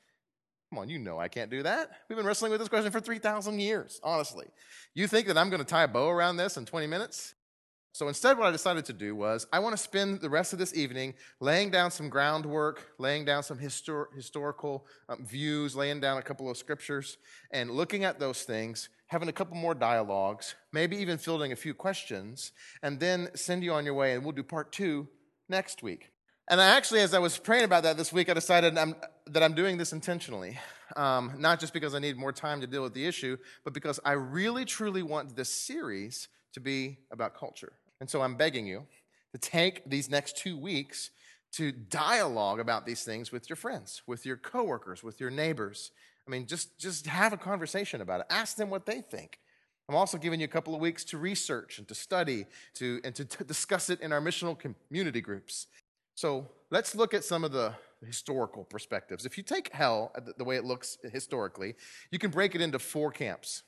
Come 0.72 0.78
on, 0.78 0.88
you 0.88 0.98
know 0.98 1.18
I 1.18 1.28
can't 1.28 1.50
do 1.50 1.62
that. 1.64 1.90
We've 2.08 2.16
been 2.16 2.24
wrestling 2.24 2.50
with 2.50 2.58
this 2.58 2.70
question 2.70 2.90
for 2.90 2.98
3,000 2.98 3.60
years, 3.60 4.00
honestly. 4.02 4.46
You 4.94 5.06
think 5.06 5.26
that 5.26 5.36
I'm 5.36 5.50
going 5.50 5.60
to 5.60 5.66
tie 5.66 5.82
a 5.82 5.88
bow 5.88 6.08
around 6.08 6.38
this 6.38 6.56
in 6.56 6.64
20 6.64 6.86
minutes? 6.86 7.34
So 7.92 8.08
instead, 8.08 8.38
what 8.38 8.46
I 8.46 8.50
decided 8.52 8.86
to 8.86 8.94
do 8.94 9.14
was 9.14 9.46
I 9.52 9.58
want 9.58 9.76
to 9.76 9.82
spend 9.82 10.22
the 10.22 10.30
rest 10.30 10.54
of 10.54 10.58
this 10.58 10.74
evening 10.74 11.12
laying 11.40 11.70
down 11.70 11.90
some 11.90 12.08
groundwork, 12.08 12.92
laying 12.98 13.26
down 13.26 13.42
some 13.42 13.58
histor- 13.58 14.06
historical 14.16 14.86
um, 15.10 15.26
views, 15.26 15.76
laying 15.76 16.00
down 16.00 16.16
a 16.16 16.22
couple 16.22 16.48
of 16.48 16.56
scriptures, 16.56 17.18
and 17.50 17.70
looking 17.70 18.04
at 18.04 18.18
those 18.18 18.44
things, 18.44 18.88
having 19.08 19.28
a 19.28 19.32
couple 19.32 19.58
more 19.58 19.74
dialogues, 19.74 20.54
maybe 20.72 20.96
even 20.96 21.18
fielding 21.18 21.52
a 21.52 21.56
few 21.56 21.74
questions, 21.74 22.52
and 22.82 22.98
then 22.98 23.28
send 23.34 23.62
you 23.62 23.74
on 23.74 23.84
your 23.84 23.92
way, 23.92 24.14
and 24.14 24.24
we'll 24.24 24.32
do 24.32 24.42
part 24.42 24.72
two 24.72 25.06
next 25.50 25.82
week. 25.82 26.12
And 26.52 26.60
I 26.60 26.66
actually, 26.76 27.00
as 27.00 27.14
I 27.14 27.18
was 27.18 27.38
praying 27.38 27.64
about 27.64 27.84
that 27.84 27.96
this 27.96 28.12
week, 28.12 28.28
I 28.28 28.34
decided 28.34 28.76
I'm, 28.76 28.94
that 29.28 29.42
I'm 29.42 29.54
doing 29.54 29.78
this 29.78 29.94
intentionally. 29.94 30.58
Um, 30.96 31.32
not 31.38 31.58
just 31.58 31.72
because 31.72 31.94
I 31.94 31.98
need 31.98 32.18
more 32.18 32.30
time 32.30 32.60
to 32.60 32.66
deal 32.66 32.82
with 32.82 32.92
the 32.92 33.06
issue, 33.06 33.38
but 33.64 33.72
because 33.72 33.98
I 34.04 34.12
really, 34.12 34.66
truly 34.66 35.02
want 35.02 35.34
this 35.34 35.48
series 35.48 36.28
to 36.52 36.60
be 36.60 36.98
about 37.10 37.34
culture. 37.34 37.72
And 38.02 38.10
so 38.10 38.20
I'm 38.20 38.36
begging 38.36 38.66
you 38.66 38.84
to 39.32 39.38
take 39.38 39.88
these 39.88 40.10
next 40.10 40.36
two 40.36 40.58
weeks 40.58 41.08
to 41.52 41.72
dialogue 41.72 42.60
about 42.60 42.84
these 42.84 43.02
things 43.02 43.32
with 43.32 43.48
your 43.48 43.56
friends, 43.56 44.02
with 44.06 44.26
your 44.26 44.36
coworkers, 44.36 45.02
with 45.02 45.20
your 45.20 45.30
neighbors. 45.30 45.90
I 46.28 46.30
mean, 46.30 46.46
just, 46.46 46.78
just 46.78 47.06
have 47.06 47.32
a 47.32 47.38
conversation 47.38 48.02
about 48.02 48.20
it. 48.20 48.26
Ask 48.28 48.58
them 48.58 48.68
what 48.68 48.84
they 48.84 49.00
think. 49.00 49.38
I'm 49.88 49.96
also 49.96 50.18
giving 50.18 50.40
you 50.40 50.44
a 50.44 50.48
couple 50.48 50.74
of 50.74 50.80
weeks 50.80 51.02
to 51.06 51.18
research 51.18 51.78
and 51.78 51.88
to 51.88 51.94
study 51.94 52.44
to, 52.74 53.00
and 53.04 53.14
to 53.14 53.24
t- 53.24 53.44
discuss 53.44 53.90
it 53.90 54.00
in 54.00 54.12
our 54.12 54.20
missional 54.20 54.56
community 54.58 55.20
groups. 55.20 55.66
So 56.22 56.46
let's 56.70 56.94
look 56.94 57.14
at 57.14 57.24
some 57.24 57.42
of 57.42 57.50
the 57.50 57.74
historical 58.06 58.62
perspectives. 58.62 59.26
If 59.26 59.36
you 59.36 59.42
take 59.42 59.72
hell 59.72 60.12
the 60.38 60.44
way 60.44 60.54
it 60.54 60.64
looks 60.64 60.96
historically, 61.10 61.74
you 62.12 62.18
can 62.20 62.30
break 62.30 62.54
it 62.54 62.60
into 62.60 62.78
four 62.78 63.10
camps. 63.10 63.64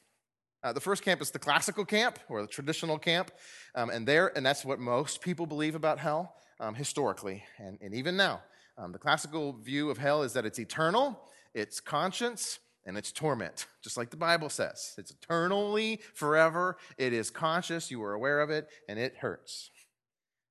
Uh, 0.62 0.72
the 0.72 0.80
first 0.80 1.02
camp 1.02 1.20
is 1.20 1.32
the 1.32 1.38
classical 1.40 1.84
camp 1.84 2.20
or 2.28 2.42
the 2.42 2.46
traditional 2.46 2.96
camp, 2.96 3.32
um, 3.74 3.90
and 3.90 4.06
there, 4.06 4.30
and 4.36 4.46
that's 4.46 4.64
what 4.64 4.78
most 4.78 5.20
people 5.20 5.46
believe 5.46 5.74
about 5.74 5.98
hell 5.98 6.36
um, 6.60 6.76
historically, 6.76 7.42
and, 7.58 7.76
and 7.82 7.92
even 7.92 8.16
now. 8.16 8.40
Um, 8.78 8.92
the 8.92 9.00
classical 9.00 9.54
view 9.54 9.90
of 9.90 9.98
hell 9.98 10.22
is 10.22 10.32
that 10.34 10.46
it's 10.46 10.60
eternal, 10.60 11.20
it's 11.54 11.80
conscience, 11.80 12.60
and 12.86 12.96
it's 12.96 13.10
torment, 13.10 13.66
just 13.82 13.96
like 13.96 14.10
the 14.10 14.16
Bible 14.16 14.48
says. 14.48 14.94
It's 14.96 15.10
eternally, 15.10 16.00
forever. 16.14 16.76
It 16.98 17.12
is 17.12 17.30
conscious, 17.32 17.90
you 17.90 18.00
are 18.04 18.12
aware 18.12 18.40
of 18.40 18.50
it, 18.50 18.68
and 18.88 18.96
it 18.96 19.16
hurts. 19.16 19.70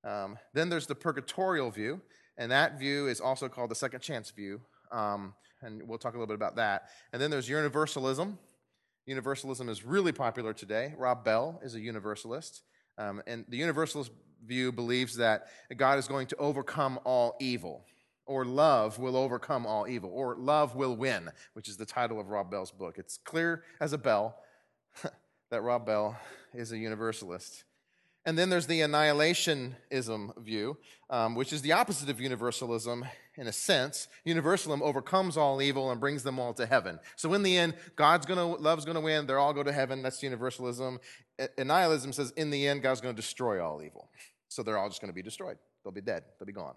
Um, 0.03 0.37
then 0.53 0.69
there's 0.69 0.87
the 0.87 0.95
purgatorial 0.95 1.71
view, 1.71 2.01
and 2.37 2.51
that 2.51 2.79
view 2.79 3.07
is 3.07 3.21
also 3.21 3.47
called 3.47 3.71
the 3.71 3.75
second 3.75 4.01
chance 4.01 4.31
view. 4.31 4.61
Um, 4.91 5.33
and 5.61 5.87
we'll 5.87 5.97
talk 5.97 6.13
a 6.13 6.17
little 6.17 6.27
bit 6.27 6.35
about 6.35 6.57
that. 6.57 6.89
And 7.11 7.21
then 7.21 7.31
there's 7.31 7.47
universalism. 7.47 8.37
Universalism 9.05 9.69
is 9.69 9.85
really 9.85 10.11
popular 10.11 10.53
today. 10.53 10.93
Rob 10.97 11.23
Bell 11.23 11.59
is 11.63 11.75
a 11.75 11.79
universalist. 11.79 12.63
Um, 12.97 13.21
and 13.27 13.45
the 13.49 13.57
universalist 13.57 14.11
view 14.45 14.71
believes 14.71 15.15
that 15.17 15.47
God 15.75 15.97
is 15.99 16.07
going 16.07 16.27
to 16.27 16.35
overcome 16.37 16.99
all 17.05 17.35
evil, 17.39 17.85
or 18.25 18.45
love 18.45 18.99
will 18.99 19.15
overcome 19.15 19.65
all 19.65 19.87
evil, 19.87 20.11
or 20.13 20.35
love 20.35 20.75
will 20.75 20.95
win, 20.95 21.29
which 21.53 21.67
is 21.67 21.77
the 21.77 21.85
title 21.85 22.19
of 22.19 22.29
Rob 22.29 22.51
Bell's 22.51 22.71
book. 22.71 22.97
It's 22.97 23.17
clear 23.17 23.63
as 23.79 23.93
a 23.93 23.97
bell 23.97 24.37
that 25.49 25.61
Rob 25.61 25.85
Bell 25.85 26.17
is 26.53 26.71
a 26.71 26.77
universalist. 26.77 27.63
And 28.25 28.37
then 28.37 28.49
there's 28.49 28.67
the 28.67 28.79
annihilationism 28.79 30.41
view, 30.43 30.77
um, 31.09 31.35
which 31.35 31.51
is 31.51 31.61
the 31.61 31.73
opposite 31.73 32.09
of 32.09 32.21
universalism 32.21 33.05
in 33.35 33.47
a 33.47 33.51
sense. 33.51 34.07
Universalism 34.23 34.81
overcomes 34.81 35.35
all 35.35 35.61
evil 35.61 35.91
and 35.91 35.99
brings 35.99 36.23
them 36.23 36.39
all 36.39 36.53
to 36.53 36.65
heaven. 36.65 36.99
So 37.17 37.33
in 37.33 37.43
the 37.43 37.57
end, 37.57 37.73
God's 37.97 38.25
gonna, 38.25 38.45
love's 38.45 38.85
gonna 38.85 39.01
win. 39.01 39.27
They're 39.27 39.39
all 39.39 39.53
go 39.53 39.63
to 39.63 39.73
heaven. 39.73 40.01
That's 40.01 40.23
universalism. 40.23 40.99
Annihilism 41.57 42.13
says 42.13 42.31
in 42.37 42.49
the 42.49 42.65
end, 42.67 42.81
God's 42.81 43.01
gonna 43.01 43.13
destroy 43.13 43.61
all 43.63 43.83
evil. 43.83 44.09
So 44.47 44.63
they're 44.63 44.77
all 44.77 44.87
just 44.87 45.01
gonna 45.01 45.11
be 45.11 45.23
destroyed. 45.23 45.57
They'll 45.83 45.91
be 45.91 46.01
dead. 46.01 46.23
They'll 46.39 46.47
be 46.47 46.53
gone. 46.53 46.75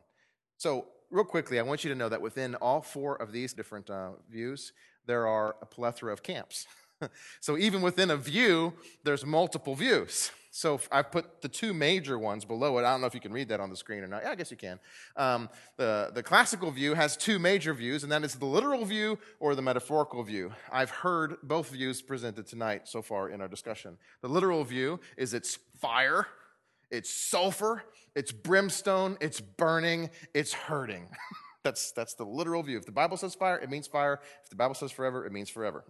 So 0.57 0.87
real 1.11 1.25
quickly, 1.25 1.61
I 1.61 1.62
want 1.62 1.85
you 1.85 1.91
to 1.91 1.97
know 1.97 2.09
that 2.09 2.21
within 2.21 2.57
all 2.57 2.81
four 2.81 3.21
of 3.23 3.31
these 3.31 3.53
different 3.53 3.88
uh, 3.88 4.12
views, 4.29 4.73
there 5.07 5.29
are 5.29 5.55
a 5.62 5.67
plethora 5.67 6.12
of 6.12 6.25
camps. 6.25 6.67
so 7.41 7.57
even 7.57 7.83
within 7.83 8.11
a 8.11 8.17
view, 8.17 8.73
there's 9.05 9.25
multiple 9.25 9.76
views. 9.76 10.33
So 10.57 10.81
I've 10.91 11.11
put 11.11 11.43
the 11.43 11.51
two 11.51 11.75
major 11.75 12.19
ones 12.19 12.47
below 12.47 12.79
it. 12.79 12.81
I 12.81 12.91
don't 12.91 13.03
know 13.03 13.07
if 13.07 13.13
you 13.13 13.21
can 13.21 13.31
read 13.31 13.49
that 13.51 13.61
on 13.61 13.69
the 13.69 13.77
screen 13.77 14.03
or 14.03 14.07
not. 14.07 14.23
Yeah, 14.23 14.31
I 14.31 14.35
guess 14.37 14.51
you 14.51 14.57
can. 14.57 14.81
Um, 15.15 15.51
the, 15.77 16.11
the 16.15 16.23
classical 16.23 16.71
view 16.71 16.95
has 16.95 17.15
two 17.15 17.39
major 17.39 17.75
views, 17.75 18.05
and 18.05 18.11
that 18.11 18.25
is 18.25 18.37
the 18.37 18.47
literal 18.47 18.87
view 18.87 19.19
or 19.39 19.55
the 19.55 19.61
metaphorical 19.61 20.23
view. 20.23 20.51
I've 20.73 20.89
heard 20.89 21.37
both 21.43 21.69
views 21.69 22.01
presented 22.01 22.47
tonight 22.47 22.89
so 22.89 23.03
far 23.03 23.29
in 23.29 23.43
our 23.43 23.49
discussion. 23.49 23.99
The 24.23 24.29
literal 24.29 24.65
view 24.65 24.99
is 25.19 25.35
it's 25.35 25.59
fire, 25.79 26.27
it's 26.91 27.13
sulfur, 27.13 27.83
it's 28.15 28.33
brimstone, 28.33 29.19
it's 29.21 29.43
burning, 29.43 30.09
it's 30.33 30.55
hurting. 30.55 31.07
that's, 31.65 31.93
that's 31.93 32.15
the 32.15 32.25
literal 32.25 32.63
view. 32.63 32.79
If 32.79 32.87
the 32.87 32.93
Bible 32.93 33.19
says 33.19 33.35
fire, 33.35 33.59
it 33.59 33.69
means 33.69 33.89
fire. 33.89 34.21
If 34.43 34.49
the 34.49 34.57
Bible 34.57 34.75
says 34.75 34.91
forever, 34.91 35.27
it 35.27 35.33
means 35.33 35.51
forever. 35.51 35.85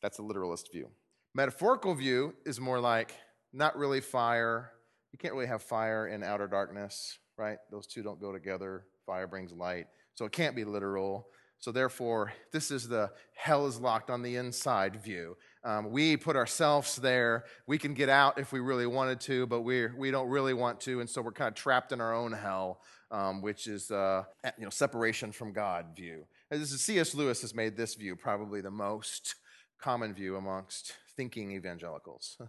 That's 0.00 0.16
the 0.16 0.22
literalist 0.22 0.72
view. 0.72 0.88
Metaphorical 1.34 1.94
view 1.94 2.32
is 2.46 2.58
more 2.58 2.80
like 2.80 3.12
not 3.52 3.76
really 3.76 4.00
fire. 4.00 4.72
You 5.12 5.18
can't 5.18 5.34
really 5.34 5.46
have 5.46 5.62
fire 5.62 6.08
in 6.08 6.22
outer 6.22 6.46
darkness, 6.46 7.18
right? 7.36 7.58
Those 7.70 7.86
two 7.86 8.02
don't 8.02 8.20
go 8.20 8.32
together. 8.32 8.84
Fire 9.06 9.26
brings 9.26 9.52
light. 9.52 9.86
So 10.14 10.24
it 10.24 10.32
can't 10.32 10.56
be 10.56 10.64
literal. 10.64 11.28
So 11.60 11.72
therefore, 11.72 12.32
this 12.52 12.70
is 12.70 12.88
the 12.88 13.10
hell 13.34 13.66
is 13.66 13.80
locked 13.80 14.10
on 14.10 14.22
the 14.22 14.36
inside 14.36 15.02
view. 15.02 15.36
Um, 15.64 15.90
we 15.90 16.16
put 16.16 16.36
ourselves 16.36 16.96
there. 16.96 17.44
We 17.66 17.78
can 17.78 17.94
get 17.94 18.08
out 18.08 18.38
if 18.38 18.52
we 18.52 18.60
really 18.60 18.86
wanted 18.86 19.20
to, 19.22 19.46
but 19.46 19.62
we 19.62 19.88
we 19.88 20.12
don't 20.12 20.28
really 20.28 20.54
want 20.54 20.80
to, 20.82 21.00
and 21.00 21.10
so 21.10 21.20
we're 21.20 21.32
kind 21.32 21.48
of 21.48 21.54
trapped 21.54 21.90
in 21.90 22.00
our 22.00 22.14
own 22.14 22.32
hell, 22.32 22.80
um, 23.10 23.42
which 23.42 23.66
is 23.66 23.90
uh, 23.90 24.22
you 24.56 24.64
know 24.64 24.70
separation 24.70 25.32
from 25.32 25.52
God 25.52 25.86
view. 25.96 26.26
This 26.48 26.72
is 26.72 26.80
C.S. 26.80 27.14
Lewis 27.14 27.40
has 27.40 27.54
made 27.54 27.76
this 27.76 27.96
view 27.96 28.14
probably 28.14 28.60
the 28.60 28.70
most 28.70 29.34
common 29.80 30.14
view 30.14 30.36
amongst 30.36 30.94
thinking 31.16 31.50
evangelicals. 31.52 32.38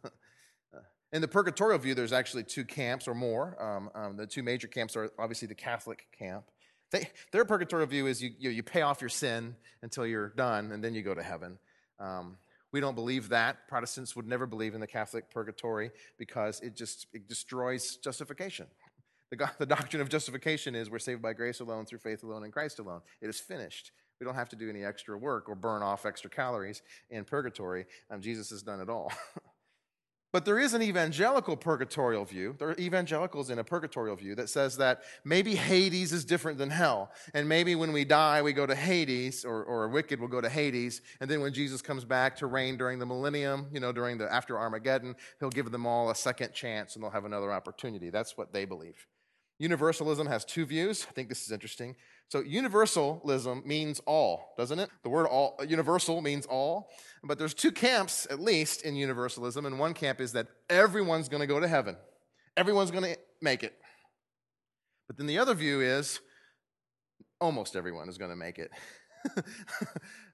In 1.11 1.21
the 1.21 1.27
purgatorial 1.27 1.79
view, 1.79 1.95
there's 1.95 2.13
actually 2.13 2.43
two 2.43 2.63
camps 2.63 3.07
or 3.07 3.15
more. 3.15 3.61
Um, 3.61 3.89
um, 3.95 4.17
the 4.17 4.27
two 4.27 4.43
major 4.43 4.67
camps 4.67 4.95
are 4.95 5.11
obviously 5.17 5.47
the 5.47 5.55
Catholic 5.55 6.05
camp. 6.17 6.45
They, 6.91 7.09
their 7.31 7.45
purgatorial 7.45 7.87
view 7.87 8.07
is 8.07 8.21
you, 8.21 8.31
you, 8.37 8.49
you, 8.49 8.63
pay 8.63 8.81
off 8.81 9.01
your 9.01 9.09
sin 9.09 9.55
until 9.81 10.05
you're 10.05 10.29
done, 10.29 10.71
and 10.71 10.83
then 10.83 10.93
you 10.93 11.01
go 11.03 11.13
to 11.13 11.21
heaven. 11.23 11.59
Um, 11.99 12.37
we 12.71 12.79
don't 12.79 12.95
believe 12.95 13.29
that. 13.29 13.67
Protestants 13.67 14.15
would 14.15 14.27
never 14.27 14.45
believe 14.45 14.75
in 14.75 14.81
the 14.81 14.87
Catholic 14.87 15.29
purgatory 15.31 15.91
because 16.17 16.59
it 16.61 16.75
just 16.75 17.07
it 17.13 17.27
destroys 17.27 17.97
justification. 17.97 18.67
The, 19.31 19.49
the 19.57 19.65
doctrine 19.65 20.01
of 20.01 20.09
justification 20.09 20.75
is 20.75 20.89
we're 20.89 20.99
saved 20.99 21.21
by 21.21 21.33
grace 21.33 21.59
alone, 21.59 21.85
through 21.85 21.99
faith 21.99 22.23
alone, 22.23 22.43
in 22.43 22.51
Christ 22.51 22.79
alone. 22.79 23.01
It 23.21 23.29
is 23.29 23.39
finished. 23.39 23.91
We 24.19 24.25
don't 24.25 24.35
have 24.35 24.49
to 24.49 24.55
do 24.55 24.69
any 24.69 24.83
extra 24.83 25.17
work 25.17 25.47
or 25.47 25.55
burn 25.55 25.81
off 25.81 26.05
extra 26.05 26.29
calories 26.29 26.81
in 27.09 27.23
purgatory. 27.23 27.85
Um, 28.09 28.21
Jesus 28.21 28.49
has 28.49 28.61
done 28.61 28.81
it 28.81 28.89
all. 28.89 29.11
But 30.31 30.45
there 30.45 30.59
is 30.59 30.75
an 30.75 30.83
evangelical 30.83 31.57
purgatorial 31.57 32.23
view. 32.23 32.55
There 32.59 32.69
are 32.69 32.77
evangelicals 32.77 33.49
in 33.49 33.57
a 33.57 33.63
purgatorial 33.63 34.15
view 34.15 34.35
that 34.35 34.49
says 34.49 34.77
that 34.77 35.01
maybe 35.25 35.55
Hades 35.55 36.13
is 36.13 36.23
different 36.23 36.59
than 36.59 36.69
hell. 36.69 37.11
And 37.33 37.49
maybe 37.49 37.73
when 37.73 37.91
we 37.91 38.05
die, 38.05 38.43
we 38.43 38.53
go 38.53 38.67
to 38.67 38.75
Hades, 38.75 39.43
or, 39.43 39.63
or 39.63 39.87
wicked 39.89 40.19
will 40.19 40.27
go 40.27 40.39
to 40.39 40.49
Hades. 40.49 41.01
And 41.19 41.29
then 41.29 41.41
when 41.41 41.51
Jesus 41.51 41.81
comes 41.81 42.05
back 42.05 42.35
to 42.37 42.45
reign 42.45 42.77
during 42.77 42.99
the 42.99 43.07
millennium, 43.07 43.67
you 43.73 43.79
know, 43.79 43.91
during 43.91 44.19
the 44.19 44.31
after 44.31 44.59
Armageddon, 44.59 45.15
he'll 45.39 45.49
give 45.49 45.71
them 45.71 45.87
all 45.87 46.11
a 46.11 46.15
second 46.15 46.53
chance 46.53 46.95
and 46.95 47.03
they'll 47.03 47.11
have 47.11 47.25
another 47.25 47.51
opportunity. 47.51 48.11
That's 48.11 48.37
what 48.37 48.53
they 48.53 48.65
believe. 48.65 49.07
Universalism 49.59 50.25
has 50.27 50.45
two 50.45 50.65
views. 50.65 51.05
I 51.09 51.11
think 51.11 51.27
this 51.27 51.45
is 51.45 51.51
interesting. 51.51 51.95
So 52.29 52.39
universalism 52.39 53.63
means 53.65 53.99
all, 54.05 54.53
doesn't 54.57 54.79
it? 54.79 54.89
The 55.03 55.09
word 55.09 55.27
all 55.27 55.59
universal 55.67 56.21
means 56.21 56.45
all. 56.45 56.89
But 57.23 57.37
there's 57.37 57.53
two 57.53 57.71
camps 57.71 58.25
at 58.29 58.39
least 58.39 58.83
in 58.83 58.95
universalism, 58.95 59.65
and 59.65 59.77
one 59.77 59.93
camp 59.93 60.21
is 60.21 60.31
that 60.31 60.47
everyone's 60.69 61.27
going 61.27 61.41
to 61.41 61.47
go 61.47 61.59
to 61.59 61.67
heaven. 61.67 61.97
Everyone's 62.55 62.91
going 62.91 63.03
to 63.03 63.17
make 63.41 63.63
it. 63.63 63.73
But 65.07 65.17
then 65.17 65.27
the 65.27 65.39
other 65.39 65.53
view 65.53 65.81
is 65.81 66.21
almost 67.41 67.75
everyone 67.75 68.07
is 68.07 68.17
going 68.17 68.31
to 68.31 68.37
make 68.37 68.59
it. 68.59 68.71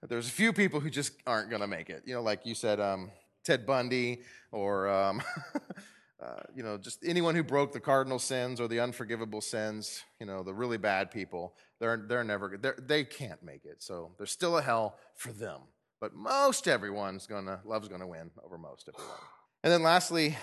there's 0.08 0.28
a 0.28 0.32
few 0.32 0.54
people 0.54 0.80
who 0.80 0.90
just 0.92 1.14
aren't 1.26 1.50
going 1.50 1.62
to 1.62 1.68
make 1.68 1.90
it. 1.90 2.04
You 2.06 2.14
know, 2.14 2.22
like 2.22 2.46
you 2.46 2.54
said, 2.54 2.80
um, 2.80 3.10
Ted 3.44 3.66
Bundy 3.66 4.22
or 4.52 4.90
um, 4.90 5.22
uh, 6.26 6.42
you 6.56 6.64
know, 6.64 6.78
just 6.78 7.04
anyone 7.06 7.36
who 7.36 7.44
broke 7.44 7.72
the 7.72 7.80
cardinal 7.80 8.20
sins 8.20 8.60
or 8.60 8.68
the 8.68 8.80
unforgivable 8.80 9.42
sins, 9.42 10.04
you 10.20 10.26
know, 10.26 10.44
the 10.44 10.54
really 10.54 10.78
bad 10.78 11.12
people, 11.12 11.54
they're, 11.80 11.98
they're 12.08 12.24
never, 12.24 12.58
they're, 12.58 12.78
they 12.80 13.04
can't 13.04 13.44
make 13.44 13.66
it. 13.66 13.84
So 13.84 14.12
there's 14.18 14.32
still 14.32 14.58
a 14.58 14.62
hell 14.62 14.98
for 15.16 15.32
them. 15.32 15.62
But 16.02 16.16
most 16.16 16.68
everyone's 16.68 17.28
gonna, 17.28 17.60
love's 17.64 17.88
gonna 17.88 18.08
win 18.08 18.32
over 18.44 18.58
most 18.58 18.90
everyone. 18.90 19.18
And 19.64 19.72
then 19.72 19.84
lastly, 19.84 20.36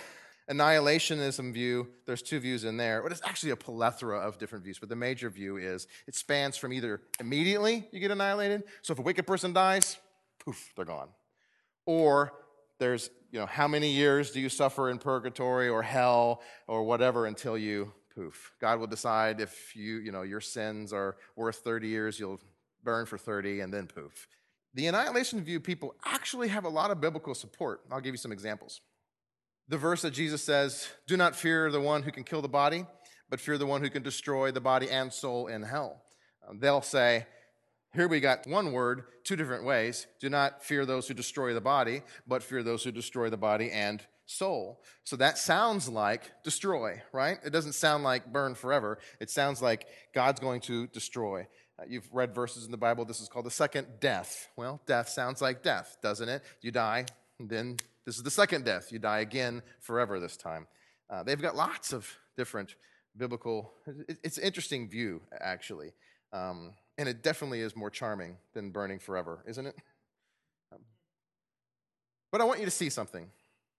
annihilationism 0.51 1.53
view, 1.53 1.89
there's 2.07 2.23
two 2.23 2.39
views 2.39 2.65
in 2.65 2.77
there, 2.77 3.03
but 3.03 3.11
it's 3.11 3.23
actually 3.25 3.51
a 3.51 3.57
plethora 3.57 4.19
of 4.19 4.39
different 4.39 4.65
views. 4.65 4.79
But 4.79 4.89
the 4.89 4.97
major 4.97 5.31
view 5.31 5.57
is 5.57 5.87
it 6.07 6.15
spans 6.15 6.57
from 6.57 6.73
either 6.73 7.01
immediately 7.19 7.89
you 7.93 8.01
get 8.01 8.11
annihilated, 8.11 8.65
so 8.83 8.93
if 8.93 8.99
a 8.99 9.03
wicked 9.03 9.27
person 9.27 9.53
dies, 9.53 9.97
poof, 10.45 10.73
they're 10.77 10.85
gone. 10.85 11.09
Or 11.87 12.33
there's, 12.83 13.11
you 13.31 13.39
know, 13.39 13.47
how 13.47 13.69
many 13.69 13.91
years 13.91 14.33
do 14.33 14.41
you 14.41 14.49
suffer 14.49 14.91
in 14.91 14.99
purgatory 14.99 15.69
or 15.69 15.83
hell 15.83 16.43
or 16.67 16.83
whatever 16.83 17.27
until 17.27 17.57
you 17.57 17.93
poof. 18.15 18.53
God 18.61 18.79
will 18.79 18.87
decide 18.87 19.41
if 19.41 19.75
you, 19.75 19.99
you 19.99 20.13
know, 20.13 20.23
your 20.23 20.41
sins 20.41 20.93
are 20.93 21.17
worth 21.37 21.57
30 21.57 21.89
years, 21.89 22.19
you'll 22.19 22.41
burn 22.83 23.07
for 23.07 23.19
30 23.19 23.61
and 23.61 23.73
then 23.73 23.87
poof. 23.87 24.29
The 24.75 24.87
annihilation 24.87 25.43
view 25.43 25.61
people 25.61 25.95
actually 26.05 26.49
have 26.49 26.65
a 26.65 26.69
lot 26.69 26.91
of 26.91 27.01
biblical 27.01 27.35
support. 27.35 27.81
I'll 27.91 28.01
give 28.01 28.15
you 28.15 28.19
some 28.19 28.33
examples. 28.33 28.81
The 29.69 29.79
verse 29.79 30.03
that 30.03 30.13
Jesus 30.13 30.43
says, 30.43 30.89
Do 31.07 31.17
not 31.17 31.37
fear 31.37 31.71
the 31.71 31.81
one 31.81 32.03
who 32.03 32.11
can 32.11 32.25
kill 32.25 32.43
the 32.43 32.49
body, 32.49 32.87
but 33.31 33.41
fear 33.41 33.59
the 33.59 33.67
one 33.67 33.83
who 33.83 33.91
can 33.91 34.03
destroy 34.03 34.51
the 34.51 34.61
body 34.61 34.91
and 34.91 35.13
soul 35.13 35.47
in 35.47 35.63
hell. 35.63 36.03
They'll 36.59 36.83
say, 36.83 37.27
here 37.95 38.09
we 38.09 38.21
got 38.21 38.47
one 38.47 38.73
word, 38.73 39.05
two 39.25 39.37
different 39.37 39.65
ways. 39.65 40.07
Do 40.21 40.31
not 40.31 40.65
fear 40.65 40.87
those 40.87 41.09
who 41.09 41.15
destroy 41.15 41.53
the 41.53 41.61
body, 41.61 42.03
but 42.27 42.43
fear 42.43 42.63
those 42.63 42.85
who 42.85 42.91
destroy 42.91 43.29
the 43.29 43.37
body 43.37 43.71
and 43.71 44.03
soul. 44.25 44.81
So 45.05 45.17
that 45.17 45.37
sounds 45.37 45.89
like 45.89 46.31
destroy, 46.43 47.03
right? 47.13 47.39
It 47.45 47.51
doesn't 47.51 47.75
sound 47.75 48.03
like 48.05 48.33
burn 48.33 48.55
forever. 48.55 48.99
It 49.21 49.31
sounds 49.31 49.61
like 49.61 49.87
God's 50.15 50.41
going 50.41 50.61
to 50.63 50.87
destroy. 50.89 51.47
Uh, 51.79 51.85
you've 51.87 52.09
read 52.13 52.35
verses 52.35 52.65
in 52.65 52.71
the 52.71 52.77
Bible. 52.77 53.05
This 53.05 53.21
is 53.21 53.29
called 53.29 53.47
the 53.47 53.51
second 53.51 53.87
death. 54.01 54.49
Well, 54.57 54.81
death 54.87 55.09
sounds 55.09 55.43
like 55.43 55.63
death, 55.63 55.99
doesn't 56.03 56.29
it? 56.29 56.43
You 56.61 56.71
die, 56.71 57.07
then 57.39 57.77
this 58.07 58.17
is 58.17 58.23
the 58.23 58.31
second 58.31 58.65
death. 58.65 58.91
You 58.91 58.99
die 58.99 59.21
again 59.21 59.63
forever 59.81 60.19
this 60.19 60.37
time. 60.37 60.67
Uh, 61.11 61.23
they've 61.23 61.41
got 61.41 61.57
lots 61.57 61.93
of 61.93 62.09
different 62.37 62.75
biblical. 63.17 63.73
It's 64.25 64.39
an 64.39 64.45
interesting 64.45 64.89
view, 64.89 65.21
actually. 65.41 65.93
Um, 66.33 66.73
and 66.99 67.09
it 67.09 67.23
definitely 67.23 67.61
is 67.61 67.75
more 67.75 67.91
charming 67.91 68.37
than 68.55 68.71
burning 68.71 68.99
forever, 68.99 69.45
isn't 69.47 69.67
it? 69.67 69.77
But 72.33 72.41
I 72.41 72.45
want 72.45 72.61
you 72.61 72.65
to 72.65 72.71
see 72.71 72.89
something. 72.89 73.27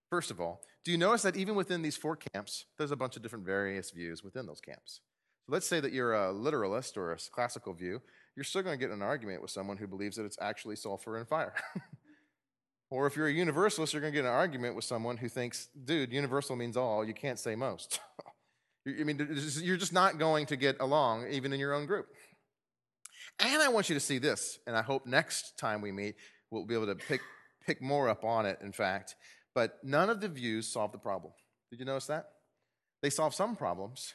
First 0.08 0.30
of 0.30 0.40
all, 0.40 0.62
do 0.84 0.92
you 0.92 0.98
notice 0.98 1.22
that 1.22 1.36
even 1.36 1.56
within 1.56 1.82
these 1.82 1.96
four 1.96 2.16
camps, 2.16 2.66
there's 2.78 2.92
a 2.92 2.96
bunch 2.96 3.16
of 3.16 3.22
different 3.22 3.44
various 3.44 3.90
views 3.90 4.22
within 4.22 4.46
those 4.46 4.60
camps? 4.60 5.00
So 5.44 5.52
let's 5.52 5.66
say 5.66 5.80
that 5.80 5.92
you're 5.92 6.14
a 6.14 6.30
literalist 6.30 6.96
or 6.96 7.12
a 7.12 7.18
classical 7.32 7.74
view, 7.74 8.00
you're 8.36 8.44
still 8.44 8.62
going 8.62 8.78
to 8.78 8.84
get 8.84 8.94
an 8.94 9.02
argument 9.02 9.42
with 9.42 9.50
someone 9.50 9.76
who 9.76 9.88
believes 9.88 10.16
that 10.16 10.24
it's 10.24 10.38
actually 10.40 10.76
sulfur 10.76 11.16
and 11.16 11.26
fire. 11.26 11.54
or 12.90 13.06
if 13.06 13.16
you're 13.16 13.26
a 13.26 13.32
universalist, 13.32 13.92
you're 13.92 14.00
going 14.00 14.12
to 14.12 14.16
get 14.16 14.24
an 14.24 14.32
argument 14.32 14.76
with 14.76 14.84
someone 14.84 15.16
who 15.16 15.28
thinks, 15.28 15.68
dude, 15.84 16.12
universal 16.12 16.54
means 16.54 16.76
all, 16.76 17.04
you 17.04 17.14
can't 17.14 17.38
say 17.38 17.56
most. 17.56 17.98
I 18.86 19.02
mean, 19.02 19.18
you're 19.62 19.78
just 19.78 19.94
not 19.94 20.18
going 20.18 20.46
to 20.46 20.56
get 20.56 20.76
along, 20.80 21.28
even 21.30 21.52
in 21.52 21.58
your 21.58 21.72
own 21.72 21.86
group. 21.86 22.06
And 23.40 23.62
I 23.62 23.68
want 23.68 23.88
you 23.88 23.94
to 23.94 24.00
see 24.00 24.18
this, 24.18 24.58
and 24.66 24.76
I 24.76 24.82
hope 24.82 25.06
next 25.06 25.58
time 25.58 25.80
we 25.80 25.92
meet, 25.92 26.14
we'll 26.50 26.66
be 26.66 26.74
able 26.74 26.86
to 26.86 26.94
pick, 26.94 27.20
pick 27.66 27.82
more 27.82 28.08
up 28.08 28.24
on 28.24 28.46
it, 28.46 28.58
in 28.62 28.72
fact. 28.72 29.16
But 29.54 29.78
none 29.82 30.10
of 30.10 30.20
the 30.20 30.28
views 30.28 30.68
solve 30.68 30.92
the 30.92 30.98
problem. 30.98 31.32
Did 31.70 31.80
you 31.80 31.84
notice 31.84 32.06
that? 32.06 32.26
They 33.02 33.10
solve 33.10 33.34
some 33.34 33.56
problems. 33.56 34.14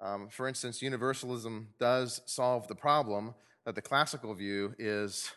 Um, 0.00 0.28
for 0.28 0.48
instance, 0.48 0.82
universalism 0.82 1.68
does 1.78 2.20
solve 2.26 2.66
the 2.68 2.74
problem 2.74 3.34
that 3.64 3.74
the 3.74 3.82
classical 3.82 4.34
view 4.34 4.74
is 4.78 5.30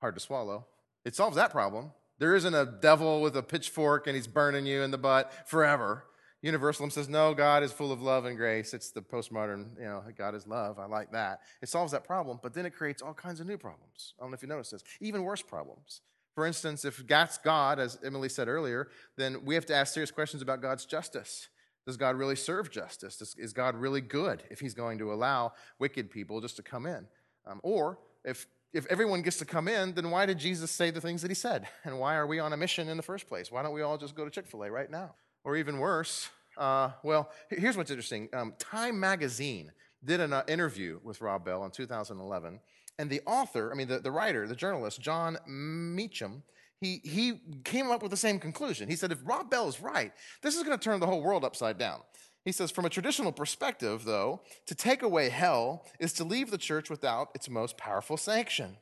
hard 0.00 0.14
to 0.14 0.20
swallow. 0.20 0.66
It 1.04 1.14
solves 1.14 1.36
that 1.36 1.50
problem. 1.50 1.92
There 2.18 2.34
isn't 2.34 2.54
a 2.54 2.64
devil 2.80 3.20
with 3.20 3.36
a 3.36 3.42
pitchfork 3.42 4.06
and 4.06 4.16
he's 4.16 4.26
burning 4.26 4.66
you 4.66 4.82
in 4.82 4.90
the 4.90 4.98
butt 4.98 5.32
forever. 5.46 6.04
Universalism 6.42 6.90
says, 6.90 7.08
no, 7.08 7.34
God 7.34 7.62
is 7.62 7.72
full 7.72 7.90
of 7.92 8.02
love 8.02 8.24
and 8.24 8.36
grace. 8.36 8.74
It's 8.74 8.90
the 8.90 9.02
postmodern, 9.02 9.78
you 9.78 9.84
know, 9.84 10.02
God 10.16 10.34
is 10.34 10.46
love. 10.46 10.78
I 10.78 10.86
like 10.86 11.10
that. 11.12 11.40
It 11.62 11.68
solves 11.68 11.92
that 11.92 12.04
problem, 12.04 12.38
but 12.42 12.54
then 12.54 12.66
it 12.66 12.70
creates 12.70 13.02
all 13.02 13.14
kinds 13.14 13.40
of 13.40 13.46
new 13.46 13.58
problems. 13.58 14.14
I 14.18 14.22
don't 14.22 14.30
know 14.30 14.34
if 14.34 14.42
you 14.42 14.48
noticed 14.48 14.72
this. 14.72 14.84
Even 15.00 15.22
worse 15.22 15.42
problems. 15.42 16.02
For 16.34 16.46
instance, 16.46 16.84
if 16.84 17.06
that's 17.06 17.38
God, 17.38 17.78
as 17.78 17.98
Emily 18.04 18.28
said 18.28 18.46
earlier, 18.46 18.88
then 19.16 19.44
we 19.44 19.54
have 19.54 19.66
to 19.66 19.74
ask 19.74 19.94
serious 19.94 20.10
questions 20.10 20.42
about 20.42 20.60
God's 20.60 20.84
justice. 20.84 21.48
Does 21.86 21.96
God 21.96 22.16
really 22.16 22.36
serve 22.36 22.70
justice? 22.70 23.34
Is 23.38 23.52
God 23.52 23.74
really 23.74 24.00
good 24.02 24.42
if 24.50 24.60
he's 24.60 24.74
going 24.74 24.98
to 24.98 25.12
allow 25.12 25.52
wicked 25.78 26.10
people 26.10 26.40
just 26.40 26.56
to 26.56 26.62
come 26.62 26.84
in? 26.84 27.06
Um, 27.46 27.60
or 27.62 27.98
if 28.24 28.46
if 28.72 28.84
everyone 28.88 29.22
gets 29.22 29.38
to 29.38 29.46
come 29.46 29.68
in, 29.68 29.94
then 29.94 30.10
why 30.10 30.26
did 30.26 30.38
Jesus 30.38 30.70
say 30.70 30.90
the 30.90 31.00
things 31.00 31.22
that 31.22 31.30
he 31.30 31.34
said? 31.34 31.66
And 31.84 31.98
why 31.98 32.16
are 32.16 32.26
we 32.26 32.38
on 32.40 32.52
a 32.52 32.56
mission 32.56 32.88
in 32.88 32.98
the 32.98 33.02
first 33.02 33.26
place? 33.26 33.50
Why 33.50 33.62
don't 33.62 33.72
we 33.72 33.80
all 33.80 33.96
just 33.96 34.14
go 34.14 34.24
to 34.24 34.30
Chick 34.30 34.46
fil 34.46 34.64
A 34.64 34.70
right 34.70 34.90
now? 34.90 35.14
Or 35.46 35.56
even 35.56 35.78
worse, 35.78 36.28
uh, 36.58 36.90
well, 37.04 37.30
here's 37.48 37.76
what's 37.76 37.92
interesting 37.92 38.28
um, 38.32 38.54
Time 38.58 38.98
magazine 38.98 39.70
did 40.04 40.18
an 40.18 40.32
uh, 40.32 40.42
interview 40.48 40.98
with 41.04 41.20
Rob 41.20 41.44
Bell 41.44 41.64
in 41.64 41.70
2011. 41.70 42.58
And 42.98 43.08
the 43.08 43.20
author, 43.26 43.70
I 43.70 43.76
mean, 43.76 43.86
the, 43.86 44.00
the 44.00 44.10
writer, 44.10 44.48
the 44.48 44.56
journalist, 44.56 45.00
Jon 45.00 45.38
Meacham, 45.46 46.42
he, 46.80 47.00
he 47.04 47.40
came 47.62 47.92
up 47.92 48.02
with 48.02 48.10
the 48.10 48.16
same 48.16 48.40
conclusion. 48.40 48.88
He 48.88 48.96
said, 48.96 49.12
if 49.12 49.20
Rob 49.24 49.48
Bell 49.48 49.68
is 49.68 49.80
right, 49.80 50.12
this 50.42 50.56
is 50.56 50.64
going 50.64 50.76
to 50.76 50.82
turn 50.82 50.98
the 50.98 51.06
whole 51.06 51.22
world 51.22 51.44
upside 51.44 51.78
down. 51.78 52.00
He 52.44 52.50
says, 52.50 52.72
from 52.72 52.84
a 52.84 52.90
traditional 52.90 53.30
perspective, 53.30 54.04
though, 54.04 54.40
to 54.66 54.74
take 54.74 55.02
away 55.02 55.28
hell 55.28 55.84
is 56.00 56.12
to 56.14 56.24
leave 56.24 56.50
the 56.50 56.58
church 56.58 56.90
without 56.90 57.28
its 57.36 57.48
most 57.48 57.78
powerful 57.78 58.16
sanction. 58.16 58.78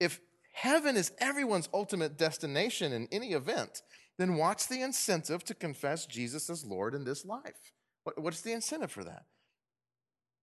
If 0.00 0.20
heaven 0.52 0.96
is 0.96 1.12
everyone's 1.18 1.68
ultimate 1.72 2.18
destination 2.18 2.92
in 2.92 3.06
any 3.12 3.34
event, 3.34 3.82
then 4.18 4.36
what's 4.36 4.66
the 4.66 4.82
incentive 4.82 5.44
to 5.44 5.54
confess 5.54 6.04
Jesus 6.04 6.50
as 6.50 6.64
Lord 6.64 6.94
in 6.94 7.04
this 7.04 7.24
life? 7.24 7.72
what's 8.16 8.40
the 8.40 8.52
incentive 8.52 8.90
for 8.90 9.04
that? 9.04 9.24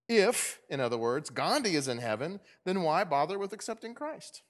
If, 0.07 0.59
in 0.69 0.79
other 0.79 0.99
words, 0.99 1.31
Gandhi 1.31 1.75
is 1.75 1.87
in 1.87 1.97
heaven, 1.97 2.39
then 2.63 2.83
why 2.83 3.03
bother 3.03 3.39
with 3.39 3.53
accepting 3.53 3.95
Christ? 3.95 4.43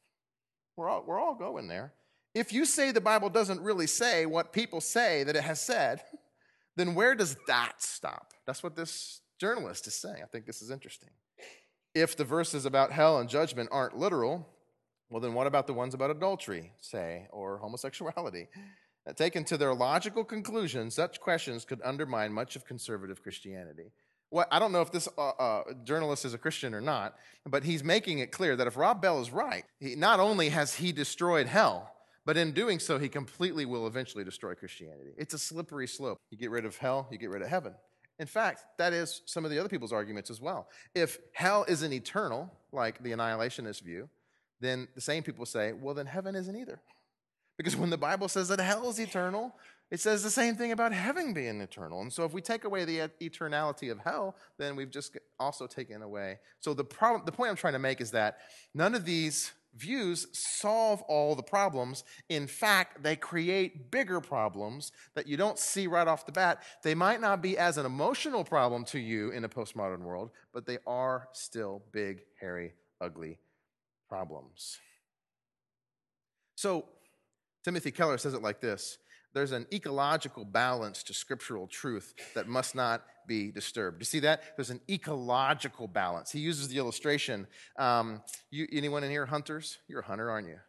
We're 0.76 0.90
all, 0.90 1.04
we're 1.08 1.20
all 1.20 1.36
going 1.36 1.70
there. 1.70 1.94
If 2.34 2.52
you 2.52 2.66
say 2.66 2.92
the 2.92 3.00
Bible 3.00 3.30
doesn't 3.30 3.62
really 3.62 3.88
say 3.88 4.26
what 4.26 4.52
people 4.52 4.82
say 4.82 5.24
that 5.24 5.38
it 5.38 5.44
has 5.44 5.62
said, 5.62 6.02
then 6.76 6.94
where 6.94 7.16
does 7.16 7.38
that 7.48 7.76
stop? 7.82 8.34
That's 8.46 8.62
what 8.62 8.76
this 8.76 9.22
journalist 9.40 9.88
is 9.88 9.96
saying. 9.96 10.22
I 10.22 10.28
think 10.28 10.46
this 10.46 10.62
is 10.62 10.70
interesting. 10.70 11.10
If 11.94 12.18
the 12.18 12.26
verses 12.26 12.66
about 12.66 12.92
hell 12.92 13.20
and 13.20 13.30
judgment 13.30 13.70
aren't 13.72 13.98
literal, 13.98 14.46
well, 15.10 15.22
then 15.22 15.34
what 15.34 15.48
about 15.48 15.68
the 15.68 15.74
ones 15.74 15.94
about 15.94 16.12
adultery, 16.12 16.74
say, 16.82 17.28
or 17.32 17.60
homosexuality? 17.60 18.50
Taken 19.16 19.44
to 19.46 19.58
their 19.58 19.74
logical 19.74 20.24
conclusion, 20.24 20.90
such 20.90 21.20
questions 21.20 21.64
could 21.64 21.80
undermine 21.84 22.34
much 22.34 22.56
of 22.56 22.66
conservative 22.66 23.22
Christianity. 23.22 23.92
I 24.52 24.58
don't 24.58 24.72
know 24.72 24.82
if 24.82 24.92
this 24.92 25.08
uh, 25.18 25.30
uh, 25.30 25.64
journalist 25.84 26.26
is 26.26 26.34
a 26.34 26.38
Christian 26.38 26.74
or 26.74 26.82
not, 26.82 27.16
but 27.46 27.64
he's 27.64 27.84
making 27.84 28.20
it 28.20 28.32
clear 28.32 28.56
that 28.56 28.68
if 28.68 28.76
Rob 28.76 29.02
Bell 29.02 29.22
is 29.22 29.32
right, 29.32 29.64
he, 29.80 29.96
not 29.96 30.20
only 30.20 30.50
has 30.50 30.74
he 30.74 30.92
destroyed 30.92 31.48
hell, 31.48 31.92
but 32.26 32.36
in 32.36 32.52
doing 32.52 32.80
so, 32.80 32.98
he 32.98 33.08
completely 33.08 33.66
will 33.66 33.86
eventually 33.86 34.24
destroy 34.24 34.56
Christianity. 34.56 35.12
It's 35.18 35.36
a 35.36 35.40
slippery 35.40 35.88
slope. 35.88 36.18
You 36.32 36.38
get 36.38 36.50
rid 36.50 36.66
of 36.66 36.76
hell, 36.76 37.08
you 37.12 37.20
get 37.20 37.30
rid 37.30 37.44
of 37.44 37.48
heaven. 37.48 37.76
In 38.18 38.26
fact, 38.26 38.64
that 38.78 38.94
is 38.94 39.22
some 39.26 39.46
of 39.46 39.52
the 39.52 39.60
other 39.60 39.70
people's 39.70 39.94
arguments 39.94 40.30
as 40.30 40.42
well. 40.42 40.68
If 40.96 41.20
hell 41.34 41.64
isn't 41.68 41.94
eternal, 41.94 42.52
like 42.72 43.04
the 43.04 43.12
annihilationist 43.12 43.84
view, 43.84 44.10
then 44.60 44.88
the 44.96 45.02
same 45.02 45.22
people 45.22 45.46
say, 45.46 45.74
well, 45.74 45.94
then 45.94 46.08
heaven 46.08 46.34
isn't 46.34 46.56
either. 46.56 46.80
Because 47.58 47.76
when 47.76 47.90
the 47.90 47.98
Bible 47.98 48.28
says 48.28 48.50
that 48.50 48.60
hell 48.60 48.90
is 48.90 49.00
eternal, 49.00 49.56
it 49.92 50.00
says 50.00 50.24
the 50.24 50.30
same 50.30 50.56
thing 50.56 50.72
about 50.72 50.92
heaven 50.92 51.34
being 51.34 51.62
eternal. 51.62 52.02
And 52.02 52.12
so 52.12 52.26
if 52.26 52.34
we 52.34 52.42
take 52.42 52.66
away 52.66 52.86
the 52.86 53.10
eternality 53.22 53.92
of 53.92 54.00
hell, 54.00 54.36
then 54.58 54.76
we've 54.76 54.90
just 54.90 55.18
also 55.40 55.68
taken 55.68 56.02
away. 56.02 56.40
So 56.60 56.74
the 56.74 56.84
problem 56.84 57.24
the 57.26 57.32
point 57.32 57.52
I'm 57.52 57.56
trying 57.56 57.74
to 57.74 57.80
make 57.80 58.02
is 58.02 58.12
that 58.12 58.40
none 58.74 58.96
of 58.96 59.06
these 59.06 59.52
views 59.76 60.28
solve 60.32 61.02
all 61.04 61.36
the 61.36 61.44
problems. 61.44 62.04
In 62.30 62.48
fact, 62.48 63.04
they 63.04 63.16
create 63.16 63.92
bigger 63.92 64.22
problems 64.22 64.92
that 65.14 65.28
you 65.28 65.38
don't 65.38 65.60
see 65.60 65.88
right 65.88 66.08
off 66.08 66.26
the 66.26 66.32
bat. 66.32 66.64
They 66.82 66.96
might 66.96 67.22
not 67.22 67.42
be 67.42 67.58
as 67.58 67.78
an 67.78 67.86
emotional 67.86 68.44
problem 68.44 68.86
to 68.86 69.00
you 69.00 69.32
in 69.32 69.44
a 69.44 69.50
postmodern 69.50 70.00
world, 70.00 70.32
but 70.54 70.66
they 70.66 70.78
are 70.88 71.28
still 71.34 71.84
big, 71.92 72.22
hairy, 72.40 72.74
ugly 73.02 73.38
problems. 74.08 74.80
So, 76.56 76.86
Timothy 77.66 77.90
Keller 77.90 78.20
says 78.20 78.36
it 78.36 78.44
like 78.44 78.62
this 78.62 79.00
there's 79.34 79.52
an 79.52 79.68
ecological 79.74 80.46
balance 80.46 81.04
to 81.04 81.14
scriptural 81.14 81.68
truth 81.68 82.14
that 82.36 82.48
must 82.48 82.74
not 82.74 83.04
be 83.28 83.52
disturbed. 83.52 84.00
You 84.00 84.06
see 84.06 84.20
that? 84.20 84.44
There's 84.56 84.70
an 84.70 84.80
ecological 84.90 85.90
balance. 85.90 86.32
He 86.32 86.40
uses 86.40 86.70
the 86.70 86.78
illustration. 86.78 87.46
Um, 87.78 88.22
you, 88.50 88.66
anyone 88.72 89.04
in 89.04 89.12
here 89.12 89.26
hunters? 89.26 89.80
You're 89.90 90.00
a 90.00 90.06
hunter, 90.06 90.30
aren't 90.30 90.48
you? 90.48 90.60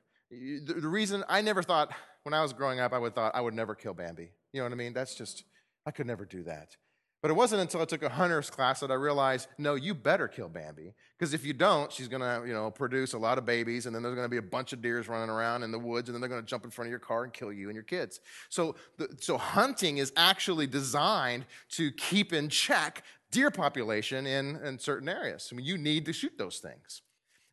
the, 0.65 0.81
the, 0.81 0.89
reason 0.89 1.23
I 1.29 1.43
never 1.43 1.63
thought 1.63 1.93
when 2.25 2.35
I 2.35 2.43
was 2.43 2.53
growing 2.53 2.81
up, 2.81 2.93
I 2.93 2.99
would 2.99 3.15
thought 3.15 3.37
I 3.37 3.41
would 3.41 3.55
never 3.55 3.77
kill 3.77 3.95
Bambi. 3.95 4.33
You 4.53 4.61
know 4.61 4.65
what 4.65 4.73
I 4.73 4.77
mean? 4.77 4.93
That's 4.93 5.15
just 5.15 5.45
I 5.87 5.93
could 5.93 6.09
never 6.09 6.25
do 6.25 6.43
that. 6.43 6.77
But 7.23 7.31
it 7.31 7.35
wasn't 7.35 7.63
until 7.63 7.81
I 7.81 7.87
took 7.87 8.03
a 8.03 8.09
hunter's 8.09 8.51
class 8.51 8.81
that 8.81 8.91
I 8.91 8.95
realized, 8.95 9.49
no, 9.59 9.75
you 9.75 9.95
better 9.95 10.29
kill 10.29 10.49
Bambi. 10.49 10.95
Because 11.19 11.33
if 11.33 11.45
you 11.45 11.55
don't, 11.55 11.91
she's 11.91 12.09
going 12.09 12.21
to, 12.21 12.47
you 12.47 12.53
know, 12.53 12.71
produce 12.71 13.15
a 13.15 13.19
lot 13.19 13.39
of 13.39 13.47
babies, 13.47 13.87
and 13.87 13.95
then 13.95 14.03
there's 14.03 14.15
going 14.15 14.27
to 14.27 14.31
be 14.31 14.37
a 14.37 14.43
bunch 14.43 14.73
of 14.73 14.83
deers 14.83 15.09
running 15.09 15.31
around 15.31 15.63
in 15.63 15.71
the 15.71 15.79
woods, 15.79 16.09
and 16.09 16.15
then 16.15 16.21
they're 16.21 16.29
going 16.29 16.43
to 16.43 16.47
jump 16.47 16.65
in 16.65 16.71
front 16.71 16.87
of 16.87 16.91
your 16.91 17.01
car 17.01 17.25
and 17.25 17.33
kill 17.33 17.53
you 17.53 17.69
and 17.69 17.75
your 17.75 17.85
kids. 17.85 18.21
So, 18.51 18.77
the, 18.99 19.09
so 19.19 19.39
hunting 19.39 19.99
is 19.99 20.13
actually 20.17 20.67
designed 20.67 21.47
to 21.71 21.91
keep 21.93 22.33
in 22.33 22.49
check 22.49 23.03
deer 23.31 23.51
population 23.51 24.27
in, 24.27 24.57
in 24.57 24.79
certain 24.79 25.09
areas. 25.09 25.49
I 25.51 25.57
mean, 25.57 25.67
you 25.67 25.79
need 25.79 26.05
to 26.07 26.13
shoot 26.13 26.37
those 26.39 26.59
things. 26.59 27.03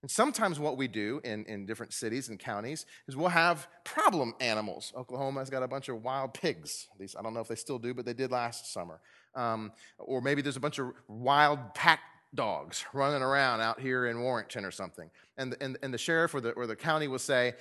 And 0.04 0.12
sometimes 0.12 0.60
what 0.60 0.76
we 0.76 0.90
do 0.90 1.22
in, 1.24 1.46
in 1.46 1.66
different 1.66 1.94
cities 1.94 2.28
and 2.28 2.38
counties 2.38 2.86
is 3.08 3.16
we'll 3.16 3.30
have 3.30 3.68
problem 3.86 4.36
animals. 4.42 4.92
Oklahoma's 4.98 5.50
got 5.50 5.64
a 5.64 5.68
bunch 5.68 5.88
of 5.88 6.04
wild 6.04 6.34
pigs. 6.34 6.90
At 6.94 7.00
least 7.00 7.16
I 7.18 7.24
don't 7.24 7.34
know 7.34 7.40
if 7.40 7.48
they 7.48 7.56
still 7.56 7.80
do, 7.80 7.94
but 7.94 8.06
they 8.06 8.14
did 8.14 8.30
last 8.30 8.72
summer. 8.72 9.00
Um, 9.34 9.72
or 9.98 10.22
maybe 10.22 10.42
there's 10.42 10.58
a 10.58 10.60
bunch 10.60 10.78
of 10.78 10.92
wild 11.08 11.74
pack 11.74 12.02
dogs 12.36 12.84
running 12.94 13.22
around 13.22 13.62
out 13.62 13.80
here 13.80 14.08
in 14.08 14.22
Warrington 14.22 14.66
or 14.66 14.72
something. 14.72 15.10
And, 15.38 15.56
and, 15.62 15.78
and 15.82 15.94
the 15.94 15.98
sheriff 15.98 16.36
or 16.36 16.42
the, 16.42 16.52
or 16.52 16.68
the 16.68 16.76
county 16.76 17.08
will 17.08 17.18
say, 17.18 17.54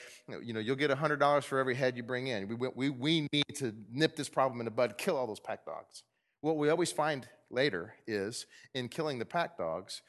you 0.43 0.53
know, 0.53 0.59
you'll 0.59 0.75
get 0.75 0.91
$100 0.91 1.45
for 1.45 1.61
every 1.61 1.77
head 1.77 1.97
you 1.97 2.03
bring 2.03 2.27
in. 2.27 2.49
We, 2.49 2.69
we, 2.75 2.91
we 2.91 3.29
need 3.33 3.55
to 3.57 3.73
nip 3.89 4.17
this 4.17 4.29
problem 4.29 4.61
in 4.61 4.65
the 4.65 4.73
bud, 4.73 4.99
kill 4.99 5.17
all 5.17 5.29
those 5.29 5.39
pack 5.39 5.65
dogs. 5.65 6.03
What 6.41 6.57
we 6.57 6.71
always 6.71 6.91
find 6.91 7.29
later 7.51 7.95
is 8.09 8.47
in 8.75 8.89
killing 8.89 9.21
the 9.21 9.25
pack 9.25 9.57
dogs, 9.57 10.03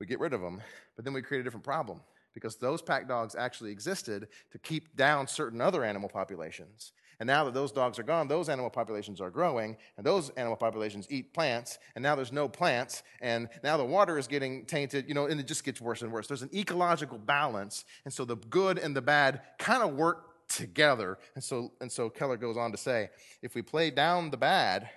we 0.00 0.06
get 0.06 0.20
rid 0.20 0.32
of 0.32 0.40
them, 0.40 0.60
but 0.96 1.04
then 1.04 1.14
we 1.14 1.22
create 1.22 1.40
a 1.40 1.44
different 1.44 1.64
problem 1.64 2.00
because 2.34 2.56
those 2.56 2.80
pack 2.82 3.06
dogs 3.06 3.34
actually 3.34 3.70
existed 3.70 4.28
to 4.50 4.58
keep 4.58 4.96
down 4.96 5.26
certain 5.26 5.60
other 5.60 5.84
animal 5.84 6.08
populations. 6.08 6.92
And 7.20 7.26
now 7.26 7.44
that 7.44 7.54
those 7.54 7.70
dogs 7.70 7.98
are 7.98 8.02
gone, 8.02 8.26
those 8.26 8.48
animal 8.48 8.70
populations 8.70 9.20
are 9.20 9.30
growing, 9.30 9.76
and 9.96 10.04
those 10.04 10.30
animal 10.30 10.56
populations 10.56 11.06
eat 11.08 11.32
plants, 11.32 11.78
and 11.94 12.02
now 12.02 12.16
there's 12.16 12.32
no 12.32 12.48
plants, 12.48 13.04
and 13.20 13.48
now 13.62 13.76
the 13.76 13.84
water 13.84 14.18
is 14.18 14.26
getting 14.26 14.64
tainted, 14.64 15.06
you 15.06 15.14
know, 15.14 15.26
and 15.26 15.38
it 15.38 15.46
just 15.46 15.62
gets 15.62 15.80
worse 15.80 16.02
and 16.02 16.10
worse. 16.10 16.26
There's 16.26 16.42
an 16.42 16.50
ecological 16.52 17.18
balance, 17.18 17.84
and 18.04 18.12
so 18.12 18.24
the 18.24 18.36
good 18.36 18.78
and 18.78 18.96
the 18.96 19.02
bad 19.02 19.42
kind 19.58 19.82
of 19.82 19.94
work 19.94 20.48
together. 20.48 21.18
And 21.34 21.44
so, 21.44 21.72
and 21.80 21.92
so 21.92 22.10
Keller 22.10 22.36
goes 22.36 22.56
on 22.56 22.72
to 22.72 22.78
say 22.78 23.10
if 23.40 23.54
we 23.54 23.62
play 23.62 23.90
down 23.90 24.30
the 24.30 24.36
bad 24.36 24.88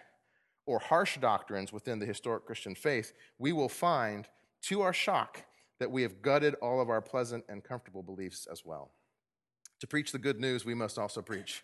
or 0.65 0.79
harsh 0.79 1.17
doctrines 1.17 1.71
within 1.71 1.99
the 1.99 2.05
historic 2.05 2.45
Christian 2.45 2.73
faith, 2.73 3.13
we 3.37 3.53
will 3.53 3.69
find, 3.69 4.27
to 4.63 4.81
our 4.81 4.93
shock, 4.93 5.43
that 5.79 5.91
we 5.91 6.01
have 6.01 6.21
gutted 6.21 6.55
all 6.55 6.81
of 6.81 6.89
our 6.89 7.01
pleasant 7.01 7.43
and 7.49 7.63
comfortable 7.63 8.03
beliefs 8.03 8.47
as 8.51 8.63
well. 8.65 8.91
To 9.81 9.87
preach 9.87 10.11
the 10.11 10.19
good 10.19 10.39
news, 10.39 10.65
we 10.65 10.73
must 10.73 10.97
also 10.97 11.21
preach 11.21 11.63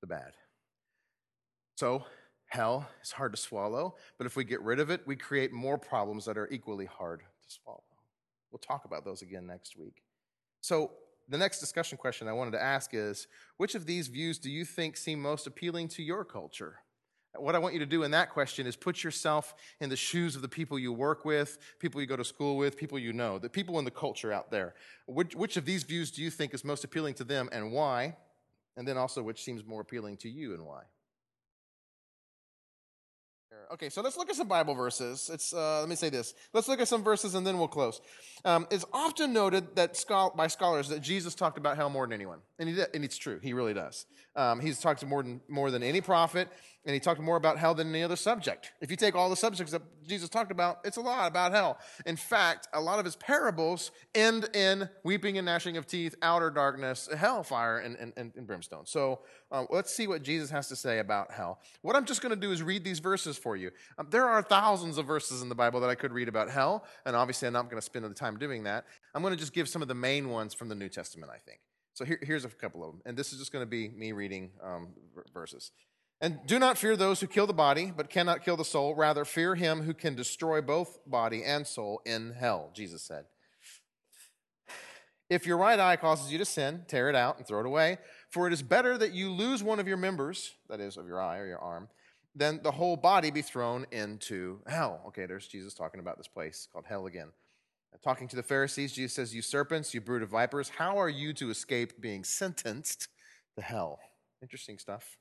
the 0.00 0.06
bad. 0.06 0.32
So, 1.76 2.04
Hell 2.52 2.86
is 3.02 3.12
hard 3.12 3.32
to 3.32 3.40
swallow, 3.40 3.94
but 4.18 4.26
if 4.26 4.36
we 4.36 4.44
get 4.44 4.60
rid 4.60 4.78
of 4.78 4.90
it, 4.90 5.00
we 5.06 5.16
create 5.16 5.54
more 5.54 5.78
problems 5.78 6.26
that 6.26 6.36
are 6.36 6.50
equally 6.50 6.84
hard 6.84 7.20
to 7.20 7.50
swallow. 7.50 7.82
We'll 8.50 8.58
talk 8.58 8.84
about 8.84 9.06
those 9.06 9.22
again 9.22 9.46
next 9.46 9.74
week. 9.74 10.02
So, 10.60 10.90
the 11.30 11.38
next 11.38 11.60
discussion 11.60 11.96
question 11.96 12.28
I 12.28 12.34
wanted 12.34 12.50
to 12.50 12.62
ask 12.62 12.90
is 12.92 13.26
which 13.56 13.74
of 13.74 13.86
these 13.86 14.08
views 14.08 14.38
do 14.38 14.50
you 14.50 14.66
think 14.66 14.98
seem 14.98 15.22
most 15.22 15.46
appealing 15.46 15.88
to 15.88 16.02
your 16.02 16.26
culture? 16.26 16.80
What 17.36 17.54
I 17.54 17.58
want 17.58 17.72
you 17.72 17.80
to 17.80 17.86
do 17.86 18.02
in 18.02 18.10
that 18.10 18.30
question 18.30 18.66
is 18.66 18.76
put 18.76 19.02
yourself 19.02 19.54
in 19.80 19.88
the 19.88 19.96
shoes 19.96 20.36
of 20.36 20.42
the 20.42 20.48
people 20.48 20.78
you 20.78 20.92
work 20.92 21.24
with, 21.24 21.58
people 21.78 22.00
you 22.00 22.06
go 22.06 22.16
to 22.16 22.24
school 22.24 22.56
with, 22.56 22.76
people 22.76 22.98
you 22.98 23.12
know, 23.12 23.38
the 23.38 23.48
people 23.48 23.78
in 23.78 23.84
the 23.84 23.90
culture 23.90 24.32
out 24.32 24.50
there. 24.50 24.74
Which, 25.06 25.34
which 25.34 25.56
of 25.56 25.64
these 25.64 25.82
views 25.82 26.10
do 26.10 26.22
you 26.22 26.30
think 26.30 26.52
is 26.52 26.64
most 26.64 26.84
appealing 26.84 27.14
to 27.14 27.24
them 27.24 27.48
and 27.50 27.72
why? 27.72 28.16
And 28.76 28.86
then 28.86 28.98
also, 28.98 29.22
which 29.22 29.42
seems 29.42 29.64
more 29.64 29.80
appealing 29.80 30.18
to 30.18 30.28
you 30.28 30.52
and 30.54 30.66
why? 30.66 30.82
Okay, 33.72 33.88
so 33.88 34.02
let's 34.02 34.18
look 34.18 34.28
at 34.28 34.36
some 34.36 34.48
Bible 34.48 34.74
verses. 34.74 35.30
It's, 35.32 35.54
uh, 35.54 35.80
let 35.80 35.88
me 35.88 35.94
say 35.94 36.10
this. 36.10 36.34
Let's 36.52 36.68
look 36.68 36.80
at 36.80 36.88
some 36.88 37.02
verses 37.02 37.34
and 37.34 37.46
then 37.46 37.56
we'll 37.56 37.68
close. 37.68 38.02
Um, 38.44 38.66
it's 38.70 38.84
often 38.92 39.32
noted 39.32 39.76
that 39.76 40.04
by 40.36 40.48
scholars 40.48 40.90
that 40.90 41.00
Jesus 41.00 41.34
talked 41.34 41.56
about 41.56 41.76
hell 41.76 41.88
more 41.88 42.06
than 42.06 42.12
anyone, 42.12 42.40
and, 42.58 42.68
he 42.68 42.74
did, 42.74 42.88
and 42.92 43.02
it's 43.02 43.16
true. 43.16 43.40
He 43.42 43.54
really 43.54 43.72
does. 43.72 44.04
Um, 44.36 44.60
he's 44.60 44.78
talked 44.78 45.04
more 45.06 45.22
than 45.22 45.40
more 45.48 45.70
than 45.70 45.82
any 45.82 46.02
prophet, 46.02 46.48
and 46.84 46.94
he 46.94 47.00
talked 47.00 47.20
more 47.20 47.36
about 47.36 47.58
hell 47.58 47.74
than 47.74 47.88
any 47.90 48.02
other 48.02 48.16
subject. 48.16 48.72
If 48.80 48.90
you 48.90 48.96
take 48.96 49.14
all 49.14 49.30
the 49.30 49.36
subjects 49.36 49.72
that 49.72 49.82
Jesus 50.06 50.28
talked 50.28 50.50
about, 50.50 50.78
it's 50.84 50.96
a 50.96 51.00
lot 51.00 51.28
about 51.28 51.52
hell. 51.52 51.78
In 52.06 52.16
fact, 52.16 52.66
a 52.72 52.80
lot 52.80 52.98
of 52.98 53.04
his 53.04 53.14
parables 53.16 53.92
end 54.14 54.48
in 54.54 54.88
weeping 55.04 55.38
and 55.38 55.46
gnashing 55.46 55.76
of 55.76 55.86
teeth, 55.86 56.16
outer 56.22 56.50
darkness, 56.50 57.08
hellfire, 57.16 57.78
and, 57.78 57.96
and, 57.96 58.32
and, 58.36 58.46
brimstone. 58.46 58.84
So 58.84 59.20
uh, 59.52 59.64
let's 59.70 59.94
see 59.94 60.08
what 60.08 60.22
Jesus 60.22 60.50
has 60.50 60.68
to 60.68 60.76
say 60.76 60.98
about 60.98 61.30
hell. 61.30 61.60
What 61.82 61.94
I'm 61.94 62.04
just 62.04 62.20
going 62.20 62.34
to 62.34 62.40
do 62.40 62.50
is 62.50 62.62
read 62.62 62.82
these 62.82 62.98
verses 62.98 63.38
for 63.38 63.56
you. 63.56 63.70
Um, 63.98 64.08
there 64.10 64.26
are 64.26 64.42
thousands 64.42 64.98
of 64.98 65.06
verses 65.06 65.40
in 65.42 65.48
the 65.48 65.54
Bible 65.54 65.80
that 65.80 65.90
I 65.90 65.94
could 65.94 66.12
read 66.12 66.28
about 66.28 66.50
hell, 66.50 66.84
and 67.06 67.14
obviously 67.14 67.46
I'm 67.46 67.52
not 67.52 67.70
going 67.70 67.80
to 67.80 67.82
spend 67.82 68.04
the 68.04 68.10
time 68.10 68.38
doing 68.38 68.64
that. 68.64 68.84
I'm 69.14 69.22
going 69.22 69.32
to 69.32 69.38
just 69.40 69.52
give 69.52 69.68
some 69.68 69.82
of 69.82 69.88
the 69.88 69.94
main 69.94 70.30
ones 70.30 70.52
from 70.52 70.68
the 70.68 70.74
New 70.74 70.88
Testament, 70.88 71.30
I 71.32 71.38
think. 71.38 71.60
So 71.94 72.04
here, 72.04 72.18
here's 72.22 72.44
a 72.44 72.48
couple 72.48 72.82
of 72.82 72.92
them. 72.92 73.02
And 73.04 73.16
this 73.16 73.32
is 73.32 73.38
just 73.38 73.52
going 73.52 73.62
to 73.62 73.70
be 73.70 73.88
me 73.88 74.12
reading 74.12 74.50
um, 74.62 74.88
verses. 75.32 75.70
And 76.22 76.38
do 76.46 76.60
not 76.60 76.78
fear 76.78 76.96
those 76.96 77.20
who 77.20 77.26
kill 77.26 77.48
the 77.48 77.52
body, 77.52 77.92
but 77.94 78.08
cannot 78.08 78.44
kill 78.44 78.56
the 78.56 78.64
soul. 78.64 78.94
Rather, 78.94 79.24
fear 79.24 79.56
him 79.56 79.82
who 79.82 79.92
can 79.92 80.14
destroy 80.14 80.60
both 80.60 81.00
body 81.04 81.42
and 81.42 81.66
soul 81.66 82.00
in 82.06 82.34
hell, 82.38 82.70
Jesus 82.72 83.02
said. 83.02 83.24
If 85.28 85.46
your 85.46 85.56
right 85.56 85.80
eye 85.80 85.96
causes 85.96 86.30
you 86.30 86.38
to 86.38 86.44
sin, 86.44 86.84
tear 86.86 87.08
it 87.08 87.16
out 87.16 87.38
and 87.38 87.46
throw 87.46 87.58
it 87.58 87.66
away. 87.66 87.98
For 88.30 88.46
it 88.46 88.52
is 88.52 88.62
better 88.62 88.96
that 88.98 89.12
you 89.12 89.32
lose 89.32 89.64
one 89.64 89.80
of 89.80 89.88
your 89.88 89.96
members, 89.96 90.52
that 90.68 90.78
is, 90.78 90.96
of 90.96 91.08
your 91.08 91.20
eye 91.20 91.38
or 91.38 91.46
your 91.46 91.58
arm, 91.58 91.88
than 92.36 92.62
the 92.62 92.70
whole 92.70 92.96
body 92.96 93.32
be 93.32 93.42
thrown 93.42 93.84
into 93.90 94.60
hell. 94.68 95.02
Okay, 95.08 95.26
there's 95.26 95.48
Jesus 95.48 95.74
talking 95.74 95.98
about 95.98 96.18
this 96.18 96.28
place 96.28 96.68
called 96.72 96.84
hell 96.86 97.06
again. 97.06 97.30
Talking 98.04 98.28
to 98.28 98.36
the 98.36 98.42
Pharisees, 98.44 98.92
Jesus 98.92 99.14
says, 99.14 99.34
You 99.34 99.42
serpents, 99.42 99.92
you 99.92 100.00
brood 100.00 100.22
of 100.22 100.30
vipers, 100.30 100.68
how 100.68 100.98
are 100.98 101.08
you 101.08 101.32
to 101.34 101.50
escape 101.50 102.00
being 102.00 102.22
sentenced 102.22 103.08
to 103.56 103.62
hell? 103.62 103.98
Interesting 104.40 104.78
stuff. 104.78 105.18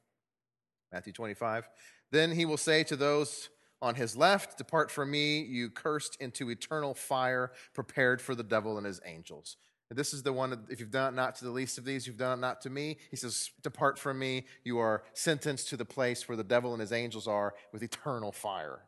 Matthew 0.91 1.13
25. 1.13 1.69
Then 2.11 2.31
he 2.31 2.45
will 2.45 2.57
say 2.57 2.83
to 2.83 2.95
those 2.95 3.49
on 3.81 3.95
his 3.95 4.15
left, 4.15 4.57
Depart 4.57 4.91
from 4.91 5.09
me, 5.09 5.41
you 5.41 5.69
cursed, 5.69 6.17
into 6.19 6.49
eternal 6.49 6.93
fire 6.93 7.51
prepared 7.73 8.21
for 8.21 8.35
the 8.35 8.43
devil 8.43 8.77
and 8.77 8.85
his 8.85 9.01
angels. 9.05 9.57
And 9.89 9.97
this 9.97 10.13
is 10.13 10.23
the 10.23 10.31
one, 10.31 10.57
if 10.69 10.79
you've 10.79 10.91
done 10.91 11.13
it 11.13 11.15
not 11.17 11.35
to 11.35 11.45
the 11.45 11.51
least 11.51 11.77
of 11.77 11.83
these, 11.83 12.07
you've 12.07 12.17
done 12.17 12.37
it 12.37 12.41
not 12.41 12.61
to 12.61 12.69
me. 12.69 12.97
He 13.09 13.17
says, 13.17 13.49
Depart 13.61 13.99
from 13.99 14.19
me, 14.19 14.45
you 14.63 14.79
are 14.79 15.03
sentenced 15.13 15.67
to 15.69 15.77
the 15.77 15.85
place 15.85 16.29
where 16.29 16.37
the 16.37 16.43
devil 16.43 16.71
and 16.71 16.79
his 16.79 16.93
angels 16.93 17.27
are 17.27 17.53
with 17.73 17.83
eternal 17.83 18.31
fire. 18.31 18.79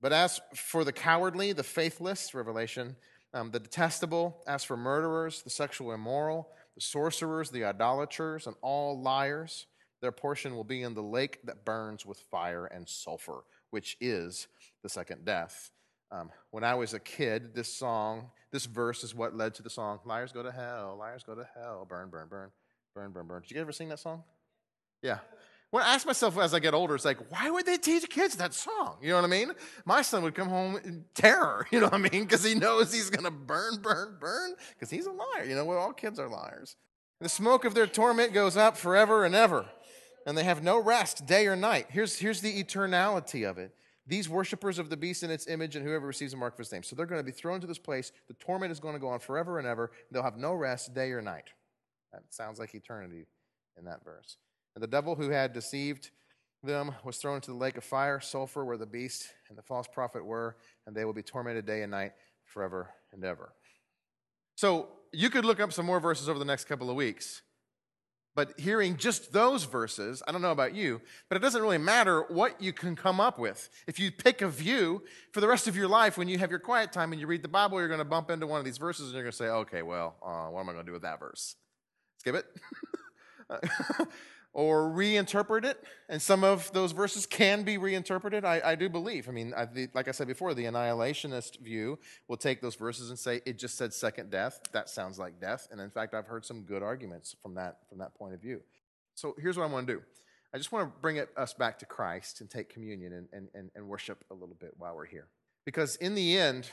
But 0.00 0.12
as 0.12 0.40
for 0.54 0.84
the 0.84 0.92
cowardly, 0.92 1.52
the 1.52 1.64
faithless, 1.64 2.34
Revelation, 2.34 2.96
um, 3.34 3.50
the 3.50 3.58
detestable, 3.58 4.44
as 4.46 4.62
for 4.62 4.76
murderers, 4.76 5.42
the 5.42 5.50
sexual 5.50 5.92
immoral, 5.92 6.50
the 6.74 6.82
sorcerers, 6.82 7.50
the 7.50 7.64
idolaters, 7.64 8.46
and 8.46 8.54
all 8.62 9.00
liars, 9.00 9.66
their 10.00 10.12
portion 10.12 10.54
will 10.54 10.64
be 10.64 10.82
in 10.82 10.94
the 10.94 11.02
lake 11.02 11.38
that 11.44 11.64
burns 11.64 12.04
with 12.04 12.18
fire 12.18 12.66
and 12.66 12.88
sulfur, 12.88 13.44
which 13.70 13.96
is 14.00 14.48
the 14.82 14.88
second 14.88 15.24
death. 15.24 15.70
Um, 16.10 16.30
when 16.50 16.62
I 16.64 16.74
was 16.74 16.94
a 16.94 17.00
kid, 17.00 17.54
this 17.54 17.72
song, 17.72 18.30
this 18.52 18.66
verse 18.66 19.02
is 19.02 19.14
what 19.14 19.34
led 19.34 19.54
to 19.54 19.62
the 19.62 19.70
song, 19.70 19.98
Liars 20.04 20.32
Go 20.32 20.42
to 20.42 20.52
Hell, 20.52 20.96
Liars 20.98 21.24
Go 21.24 21.34
to 21.34 21.46
Hell, 21.54 21.86
Burn, 21.88 22.10
Burn, 22.10 22.28
Burn, 22.28 22.50
Burn, 22.94 23.10
Burn, 23.10 23.26
Burn. 23.26 23.42
Did 23.42 23.50
you 23.50 23.60
ever 23.60 23.72
sing 23.72 23.88
that 23.88 23.98
song? 23.98 24.22
Yeah. 25.02 25.18
When 25.70 25.82
I 25.82 25.94
ask 25.94 26.06
myself 26.06 26.38
as 26.38 26.54
I 26.54 26.60
get 26.60 26.74
older, 26.74 26.94
it's 26.94 27.04
like, 27.04 27.18
why 27.30 27.50
would 27.50 27.66
they 27.66 27.76
teach 27.76 28.08
kids 28.08 28.36
that 28.36 28.54
song? 28.54 28.98
You 29.02 29.10
know 29.10 29.16
what 29.16 29.24
I 29.24 29.28
mean? 29.28 29.50
My 29.84 30.02
son 30.02 30.22
would 30.22 30.34
come 30.34 30.48
home 30.48 30.78
in 30.84 31.04
terror, 31.14 31.66
you 31.72 31.80
know 31.80 31.86
what 31.86 31.94
I 31.94 31.98
mean? 31.98 32.22
Because 32.22 32.44
he 32.44 32.54
knows 32.54 32.92
he's 32.92 33.10
going 33.10 33.24
to 33.24 33.30
burn, 33.30 33.82
burn, 33.82 34.16
burn, 34.20 34.54
because 34.74 34.90
he's 34.90 35.06
a 35.06 35.10
liar. 35.10 35.44
You 35.44 35.56
know, 35.56 35.64
well, 35.64 35.78
all 35.78 35.92
kids 35.92 36.20
are 36.20 36.28
liars. 36.28 36.76
The 37.20 37.28
smoke 37.28 37.64
of 37.64 37.74
their 37.74 37.86
torment 37.86 38.32
goes 38.32 38.56
up 38.56 38.76
forever 38.76 39.24
and 39.24 39.34
ever, 39.34 39.66
and 40.26 40.36
they 40.36 40.44
have 40.44 40.62
no 40.62 40.78
rest 40.78 41.24
day 41.24 41.46
or 41.46 41.56
night. 41.56 41.86
Here's, 41.88 42.18
here's 42.18 42.40
the 42.40 42.62
eternality 42.62 43.48
of 43.48 43.58
it. 43.58 43.74
These 44.08 44.28
worshippers 44.28 44.78
of 44.78 44.90
the 44.90 44.96
beast 44.96 45.22
and 45.22 45.32
its 45.32 45.48
image 45.48 45.74
and 45.74 45.84
whoever 45.84 46.06
receives 46.06 46.34
a 46.34 46.36
mark 46.36 46.54
of 46.54 46.58
his 46.58 46.72
name. 46.72 46.82
So 46.82 46.94
they're 46.94 47.06
going 47.06 47.20
to 47.20 47.24
be 47.24 47.32
thrown 47.32 47.60
to 47.60 47.66
this 47.66 47.78
place. 47.78 48.12
The 48.28 48.34
torment 48.34 48.70
is 48.70 48.78
going 48.78 48.94
to 48.94 49.00
go 49.00 49.08
on 49.08 49.20
forever 49.20 49.58
and 49.58 49.66
ever. 49.66 49.90
They'll 50.10 50.22
have 50.22 50.36
no 50.36 50.52
rest 50.52 50.94
day 50.94 51.12
or 51.12 51.22
night. 51.22 51.50
That 52.12 52.22
sounds 52.30 52.58
like 52.58 52.74
eternity 52.74 53.26
in 53.78 53.84
that 53.84 54.04
verse. 54.04 54.36
And 54.74 54.82
the 54.82 54.88
devil 54.88 55.14
who 55.14 55.30
had 55.30 55.52
deceived 55.52 56.10
them 56.62 56.94
was 57.04 57.16
thrown 57.16 57.36
into 57.36 57.50
the 57.50 57.56
lake 57.56 57.76
of 57.76 57.84
fire, 57.84 58.20
sulfur, 58.20 58.64
where 58.64 58.76
the 58.76 58.86
beast 58.86 59.28
and 59.48 59.56
the 59.56 59.62
false 59.62 59.86
prophet 59.86 60.24
were, 60.24 60.56
and 60.86 60.96
they 60.96 61.04
will 61.04 61.12
be 61.12 61.22
tormented 61.22 61.66
day 61.66 61.82
and 61.82 61.90
night 61.90 62.12
forever 62.44 62.90
and 63.12 63.24
ever. 63.24 63.52
So 64.56 64.88
you 65.12 65.30
could 65.30 65.44
look 65.44 65.60
up 65.60 65.72
some 65.72 65.86
more 65.86 66.00
verses 66.00 66.28
over 66.28 66.38
the 66.38 66.44
next 66.44 66.64
couple 66.64 66.90
of 66.90 66.96
weeks. 66.96 67.42
But 68.36 68.60
hearing 68.60 68.98
just 68.98 69.32
those 69.32 69.64
verses, 69.64 70.22
I 70.28 70.30
don't 70.30 70.42
know 70.42 70.52
about 70.52 70.74
you, 70.74 71.00
but 71.30 71.36
it 71.36 71.40
doesn't 71.40 71.62
really 71.62 71.78
matter 71.78 72.20
what 72.28 72.60
you 72.60 72.70
can 72.74 72.94
come 72.94 73.18
up 73.18 73.38
with. 73.38 73.70
If 73.86 73.98
you 73.98 74.12
pick 74.12 74.42
a 74.42 74.48
view 74.48 75.02
for 75.32 75.40
the 75.40 75.48
rest 75.48 75.66
of 75.66 75.74
your 75.74 75.88
life, 75.88 76.18
when 76.18 76.28
you 76.28 76.36
have 76.36 76.50
your 76.50 76.60
quiet 76.60 76.92
time 76.92 77.12
and 77.12 77.20
you 77.20 77.26
read 77.26 77.42
the 77.42 77.48
Bible, 77.48 77.78
you're 77.78 77.88
going 77.88 77.98
to 77.98 78.04
bump 78.04 78.30
into 78.30 78.46
one 78.46 78.58
of 78.58 78.66
these 78.66 78.76
verses 78.76 79.06
and 79.06 79.14
you're 79.14 79.22
going 79.22 79.32
to 79.32 79.36
say, 79.36 79.46
okay, 79.46 79.80
well, 79.80 80.16
uh, 80.22 80.50
what 80.50 80.60
am 80.60 80.68
I 80.68 80.74
going 80.74 80.84
to 80.84 80.90
do 80.90 80.92
with 80.92 81.02
that 81.02 81.18
verse? 81.18 81.56
Skip 82.18 82.34
it. 82.34 82.46
or 84.56 84.88
reinterpret 84.88 85.66
it. 85.66 85.84
And 86.08 86.20
some 86.20 86.42
of 86.42 86.72
those 86.72 86.92
verses 86.92 87.26
can 87.26 87.62
be 87.62 87.76
reinterpreted, 87.76 88.42
I, 88.42 88.62
I 88.64 88.74
do 88.74 88.88
believe. 88.88 89.28
I 89.28 89.32
mean, 89.32 89.52
I, 89.54 89.66
the, 89.66 89.88
like 89.92 90.08
I 90.08 90.12
said 90.12 90.26
before, 90.26 90.54
the 90.54 90.64
annihilationist 90.64 91.60
view 91.60 91.98
will 92.26 92.38
take 92.38 92.62
those 92.62 92.74
verses 92.74 93.10
and 93.10 93.18
say, 93.18 93.42
it 93.44 93.58
just 93.58 93.76
said 93.76 93.92
second 93.92 94.30
death. 94.30 94.60
That 94.72 94.88
sounds 94.88 95.18
like 95.18 95.38
death. 95.42 95.68
And 95.70 95.78
in 95.78 95.90
fact, 95.90 96.14
I've 96.14 96.26
heard 96.26 96.46
some 96.46 96.62
good 96.62 96.82
arguments 96.82 97.36
from 97.42 97.54
that, 97.56 97.80
from 97.86 97.98
that 97.98 98.14
point 98.14 98.32
of 98.32 98.40
view. 98.40 98.62
So 99.14 99.36
here's 99.38 99.58
what 99.58 99.64
I 99.64 99.72
want 99.72 99.86
to 99.86 99.92
do 99.92 100.02
I 100.54 100.56
just 100.56 100.72
want 100.72 100.88
to 100.88 101.00
bring 101.02 101.16
it, 101.16 101.28
us 101.36 101.52
back 101.52 101.78
to 101.80 101.86
Christ 101.86 102.40
and 102.40 102.48
take 102.48 102.70
communion 102.70 103.12
and, 103.12 103.48
and, 103.52 103.70
and, 103.74 103.86
worship 103.86 104.24
a 104.30 104.34
little 104.34 104.56
bit 104.58 104.72
while 104.78 104.96
we're 104.96 105.04
here. 105.04 105.26
Because 105.66 105.96
in 105.96 106.14
the 106.14 106.38
end, 106.38 106.70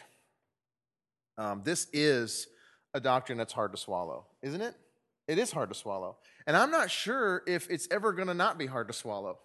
um, 1.38 1.64
this 1.66 1.88
is 1.92 2.48
a 2.94 3.02
doctrine 3.02 3.38
that's 3.38 3.52
hard 3.52 3.74
to 3.74 3.78
swallow, 3.78 4.28
isn't 4.42 4.62
it? 4.62 4.74
It 5.28 5.38
is 5.38 5.52
hard 5.52 5.70
to 5.70 5.76
swallow. 5.76 6.18
And 6.46 6.58
I'm 6.58 6.72
not 6.72 6.92
sure 6.92 7.44
if 7.48 7.70
it's 7.70 7.88
ever 7.92 8.12
going 8.12 8.28
to 8.28 8.34
not 8.34 8.58
be 8.58 8.66
hard 8.66 8.88
to 8.88 8.94
swallow, 8.94 9.40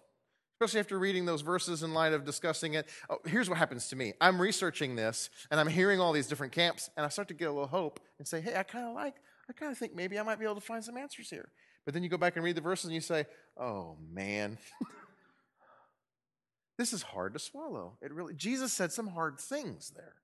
especially 0.55 0.81
after 0.81 0.99
reading 0.99 1.25
those 1.25 1.41
verses 1.41 1.83
in 1.83 1.93
light 1.93 2.13
of 2.13 2.25
discussing 2.25 2.73
it. 2.73 2.89
Oh, 3.09 3.19
here's 3.25 3.49
what 3.49 3.57
happens 3.57 3.87
to 3.89 3.95
me 3.95 4.13
I'm 4.19 4.41
researching 4.41 4.95
this, 4.95 5.29
and 5.49 5.59
I'm 5.59 5.67
hearing 5.67 6.01
all 6.01 6.11
these 6.11 6.27
different 6.27 6.51
camps, 6.51 6.89
and 6.97 7.05
I 7.05 7.09
start 7.09 7.29
to 7.29 7.33
get 7.33 7.45
a 7.45 7.51
little 7.51 7.67
hope 7.67 7.99
and 8.17 8.27
say, 8.27 8.41
hey, 8.41 8.55
I 8.55 8.63
kind 8.63 8.87
of 8.87 8.93
like, 8.93 9.15
I 9.49 9.53
kind 9.53 9.71
of 9.71 9.77
think 9.77 9.95
maybe 9.95 10.19
I 10.19 10.23
might 10.23 10.39
be 10.39 10.45
able 10.45 10.55
to 10.55 10.61
find 10.61 10.83
some 10.83 10.97
answers 10.97 11.29
here. 11.29 11.49
But 11.85 11.93
then 11.93 12.03
you 12.03 12.09
go 12.09 12.17
back 12.17 12.35
and 12.35 12.43
read 12.43 12.55
the 12.55 12.61
verses 12.61 12.85
and 12.85 12.93
you 12.93 13.01
say, 13.01 13.25
oh, 13.57 13.95
man. 14.11 14.57
this 16.77 16.93
is 16.93 17.01
hard 17.01 17.33
to 17.33 17.39
swallow. 17.39 17.97
It 18.01 18.13
really, 18.13 18.33
Jesus 18.35 18.73
said 18.73 18.91
some 18.91 19.07
hard 19.07 19.39
things 19.39 19.91
there. 19.95 20.15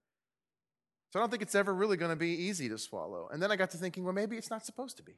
So 1.11 1.19
I 1.19 1.23
don't 1.23 1.29
think 1.29 1.41
it's 1.41 1.55
ever 1.55 1.73
really 1.73 1.95
going 1.95 2.11
to 2.11 2.17
be 2.17 2.29
easy 2.29 2.67
to 2.69 2.77
swallow. 2.77 3.29
And 3.31 3.41
then 3.41 3.49
I 3.49 3.55
got 3.55 3.69
to 3.71 3.77
thinking, 3.77 4.03
well, 4.03 4.13
maybe 4.13 4.35
it's 4.35 4.49
not 4.49 4.65
supposed 4.65 4.97
to 4.97 5.03
be. 5.03 5.13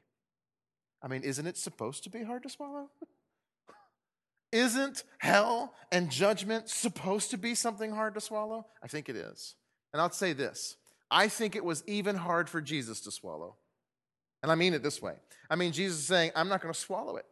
I 1.02 1.08
mean, 1.08 1.22
isn't 1.22 1.46
it 1.46 1.56
supposed 1.56 2.04
to 2.04 2.10
be 2.10 2.22
hard 2.22 2.42
to 2.42 2.48
swallow? 2.48 2.90
Isn't 4.50 5.04
hell 5.18 5.74
and 5.92 6.10
judgment 6.10 6.70
supposed 6.70 7.30
to 7.32 7.36
be 7.36 7.54
something 7.54 7.92
hard 7.92 8.14
to 8.14 8.20
swallow? 8.20 8.66
I 8.82 8.86
think 8.86 9.10
it 9.10 9.16
is. 9.16 9.56
And 9.92 10.00
I'll 10.00 10.10
say 10.10 10.32
this 10.32 10.76
I 11.10 11.28
think 11.28 11.54
it 11.54 11.64
was 11.64 11.84
even 11.86 12.16
hard 12.16 12.48
for 12.48 12.60
Jesus 12.60 13.00
to 13.02 13.10
swallow. 13.10 13.56
And 14.42 14.50
I 14.50 14.54
mean 14.54 14.72
it 14.72 14.82
this 14.82 15.02
way 15.02 15.14
I 15.50 15.56
mean, 15.56 15.72
Jesus 15.72 15.98
is 15.98 16.06
saying, 16.06 16.32
I'm 16.34 16.48
not 16.48 16.62
going 16.62 16.72
to 16.72 16.78
swallow 16.78 17.16
it. 17.16 17.26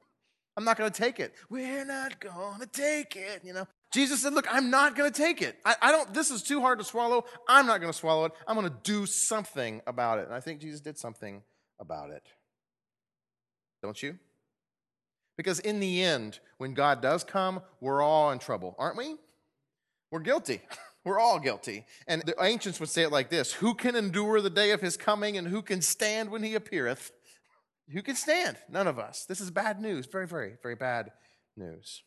I'm 0.56 0.64
not 0.64 0.78
going 0.78 0.90
to 0.90 1.02
take 1.02 1.20
it. 1.20 1.34
We're 1.50 1.84
not 1.84 2.18
going 2.18 2.60
to 2.60 2.66
take 2.66 3.14
it, 3.14 3.42
you 3.44 3.52
know. 3.52 3.66
Jesus 3.92 4.22
said, 4.22 4.32
Look, 4.32 4.46
I'm 4.50 4.70
not 4.70 4.96
going 4.96 5.10
to 5.12 5.22
take 5.22 5.42
it. 5.42 5.56
I, 5.64 5.76
I, 5.82 5.92
don't, 5.92 6.12
this 6.14 6.30
is 6.30 6.42
too 6.42 6.60
hard 6.60 6.78
to 6.78 6.84
swallow. 6.84 7.24
I'm 7.48 7.66
not 7.66 7.80
going 7.80 7.92
to 7.92 7.98
swallow 7.98 8.24
it. 8.26 8.32
I'm 8.46 8.56
going 8.56 8.68
to 8.68 8.76
do 8.82 9.04
something 9.06 9.82
about 9.86 10.18
it. 10.18 10.26
And 10.26 10.34
I 10.34 10.40
think 10.40 10.60
Jesus 10.60 10.80
did 10.80 10.98
something 10.98 11.42
about 11.78 12.10
it. 12.10 12.22
Don't 13.86 14.02
you? 14.02 14.18
Because 15.36 15.60
in 15.60 15.78
the 15.78 16.02
end, 16.02 16.40
when 16.58 16.74
God 16.74 17.00
does 17.00 17.22
come, 17.22 17.60
we're 17.80 18.02
all 18.02 18.32
in 18.32 18.40
trouble, 18.40 18.74
aren't 18.80 18.96
we? 18.96 19.14
We're 20.10 20.20
guilty. 20.20 20.60
We're 21.04 21.20
all 21.20 21.38
guilty. 21.38 21.86
And 22.08 22.22
the 22.22 22.34
ancients 22.42 22.80
would 22.80 22.88
say 22.88 23.02
it 23.02 23.12
like 23.12 23.30
this 23.30 23.52
Who 23.52 23.74
can 23.74 23.94
endure 23.94 24.40
the 24.40 24.50
day 24.50 24.72
of 24.72 24.80
his 24.80 24.96
coming, 24.96 25.38
and 25.38 25.46
who 25.46 25.62
can 25.62 25.80
stand 25.80 26.32
when 26.32 26.42
he 26.42 26.56
appeareth? 26.56 27.12
Who 27.92 28.02
can 28.02 28.16
stand? 28.16 28.56
None 28.68 28.88
of 28.88 28.98
us. 28.98 29.24
This 29.24 29.40
is 29.40 29.52
bad 29.52 29.80
news. 29.80 30.06
Very, 30.06 30.26
very, 30.26 30.54
very 30.60 30.74
bad 30.74 31.12
news. 31.56 32.02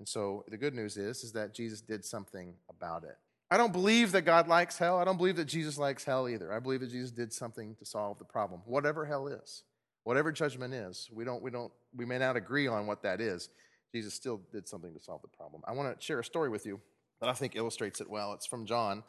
And 0.00 0.08
so 0.08 0.44
the 0.48 0.56
good 0.56 0.74
news 0.74 0.96
is, 0.96 1.22
is 1.22 1.30
that 1.34 1.54
Jesus 1.54 1.80
did 1.80 2.04
something 2.04 2.54
about 2.68 3.04
it. 3.04 3.16
I 3.52 3.56
don't 3.56 3.72
believe 3.72 4.10
that 4.12 4.22
God 4.22 4.48
likes 4.48 4.78
hell. 4.78 4.98
I 4.98 5.04
don't 5.04 5.16
believe 5.16 5.36
that 5.36 5.44
Jesus 5.44 5.78
likes 5.78 6.02
hell 6.02 6.28
either. 6.28 6.52
I 6.52 6.58
believe 6.58 6.80
that 6.80 6.90
Jesus 6.90 7.12
did 7.12 7.32
something 7.32 7.76
to 7.76 7.86
solve 7.86 8.18
the 8.18 8.24
problem, 8.24 8.62
whatever 8.64 9.06
hell 9.06 9.28
is, 9.28 9.62
whatever 10.04 10.32
judgment 10.32 10.74
is. 10.74 11.08
We 11.12 11.24
don't, 11.24 11.42
we 11.42 11.50
don't, 11.50 11.72
we 11.94 12.04
may 12.04 12.18
not 12.18 12.36
agree 12.36 12.66
on 12.66 12.86
what 12.86 13.02
that 13.02 13.20
is. 13.20 13.48
Jesus 13.92 14.14
still 14.14 14.40
did 14.52 14.68
something 14.68 14.94
to 14.94 15.00
solve 15.00 15.22
the 15.22 15.28
problem. 15.28 15.62
I 15.66 15.72
want 15.72 15.98
to 15.98 16.04
share 16.04 16.20
a 16.20 16.24
story 16.24 16.48
with 16.48 16.64
you 16.66 16.80
that 17.20 17.28
I 17.28 17.32
think 17.32 17.56
illustrates 17.56 18.00
it 18.00 18.08
well. 18.08 18.32
It's 18.32 18.46
from 18.46 18.66
John 18.66 19.02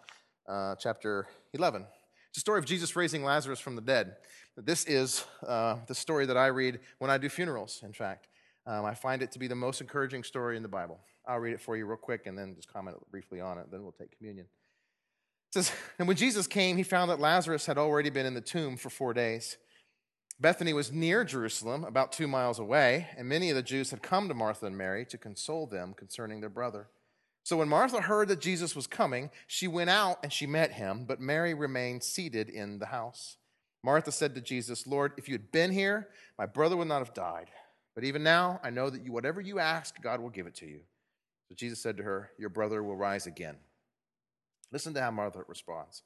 uh, 0.47 0.75
chapter 0.75 1.27
11. 1.53 1.85
It's 2.29 2.37
a 2.37 2.41
story 2.41 2.59
of 2.59 2.65
Jesus 2.65 2.95
raising 2.95 3.23
Lazarus 3.23 3.59
from 3.59 3.75
the 3.75 3.81
dead. 3.81 4.15
This 4.57 4.85
is 4.85 5.25
uh, 5.47 5.77
the 5.87 5.95
story 5.95 6.25
that 6.25 6.37
I 6.37 6.47
read 6.47 6.79
when 6.99 7.11
I 7.11 7.17
do 7.17 7.29
funerals, 7.29 7.81
in 7.83 7.93
fact. 7.93 8.27
Um, 8.65 8.85
I 8.85 8.93
find 8.93 9.21
it 9.21 9.31
to 9.33 9.39
be 9.39 9.47
the 9.47 9.55
most 9.55 9.81
encouraging 9.81 10.23
story 10.23 10.55
in 10.55 10.63
the 10.63 10.69
Bible. 10.69 10.99
I'll 11.27 11.39
read 11.39 11.53
it 11.53 11.61
for 11.61 11.77
you 11.77 11.85
real 11.85 11.97
quick 11.97 12.27
and 12.27 12.37
then 12.37 12.55
just 12.55 12.71
comment 12.71 12.97
briefly 13.11 13.39
on 13.39 13.57
it, 13.57 13.67
then 13.71 13.83
we'll 13.83 13.91
take 13.91 14.17
communion. 14.17 14.45
It 15.49 15.53
says, 15.53 15.71
And 15.99 16.07
when 16.07 16.17
Jesus 16.17 16.47
came, 16.47 16.77
he 16.77 16.83
found 16.83 17.11
that 17.11 17.19
Lazarus 17.19 17.65
had 17.65 17.77
already 17.77 18.09
been 18.09 18.25
in 18.25 18.33
the 18.33 18.41
tomb 18.41 18.77
for 18.77 18.89
four 18.89 19.13
days. 19.13 19.57
Bethany 20.41 20.73
was 20.73 20.91
near 20.91 21.23
Jerusalem, 21.23 21.83
about 21.83 22.11
two 22.11 22.27
miles 22.27 22.57
away, 22.57 23.07
and 23.15 23.29
many 23.29 23.51
of 23.51 23.55
the 23.55 23.61
Jews 23.61 23.91
had 23.91 24.01
come 24.01 24.27
to 24.27 24.33
Martha 24.33 24.65
and 24.65 24.75
Mary 24.75 25.05
to 25.05 25.17
console 25.17 25.67
them 25.67 25.93
concerning 25.93 26.41
their 26.41 26.49
brother. 26.49 26.87
So 27.43 27.57
when 27.57 27.69
Martha 27.69 28.01
heard 28.01 28.27
that 28.29 28.41
Jesus 28.41 28.75
was 28.75 28.87
coming, 28.87 29.29
she 29.45 29.67
went 29.67 29.91
out 29.91 30.17
and 30.23 30.33
she 30.33 30.47
met 30.47 30.73
him, 30.73 31.05
but 31.05 31.21
Mary 31.21 31.53
remained 31.53 32.01
seated 32.01 32.49
in 32.49 32.79
the 32.79 32.87
house. 32.87 33.37
Martha 33.83 34.11
said 34.11 34.33
to 34.33 34.41
Jesus, 34.41 34.87
Lord, 34.87 35.13
if 35.15 35.27
you 35.29 35.35
had 35.35 35.51
been 35.51 35.71
here, 35.71 36.07
my 36.39 36.47
brother 36.47 36.75
would 36.75 36.87
not 36.87 37.05
have 37.05 37.13
died. 37.13 37.51
But 37.93 38.03
even 38.03 38.23
now, 38.23 38.59
I 38.63 38.71
know 38.71 38.89
that 38.89 39.05
you, 39.05 39.11
whatever 39.11 39.41
you 39.41 39.59
ask, 39.59 40.01
God 40.01 40.21
will 40.21 40.29
give 40.29 40.47
it 40.47 40.55
to 40.55 40.65
you. 40.65 40.79
So 41.49 41.55
Jesus 41.55 41.79
said 41.81 41.97
to 41.97 42.03
her, 42.03 42.31
Your 42.39 42.49
brother 42.49 42.81
will 42.81 42.95
rise 42.95 43.27
again. 43.27 43.57
Listen 44.71 44.93
to 44.95 45.01
how 45.01 45.11
Martha 45.11 45.43
responds. 45.47 46.01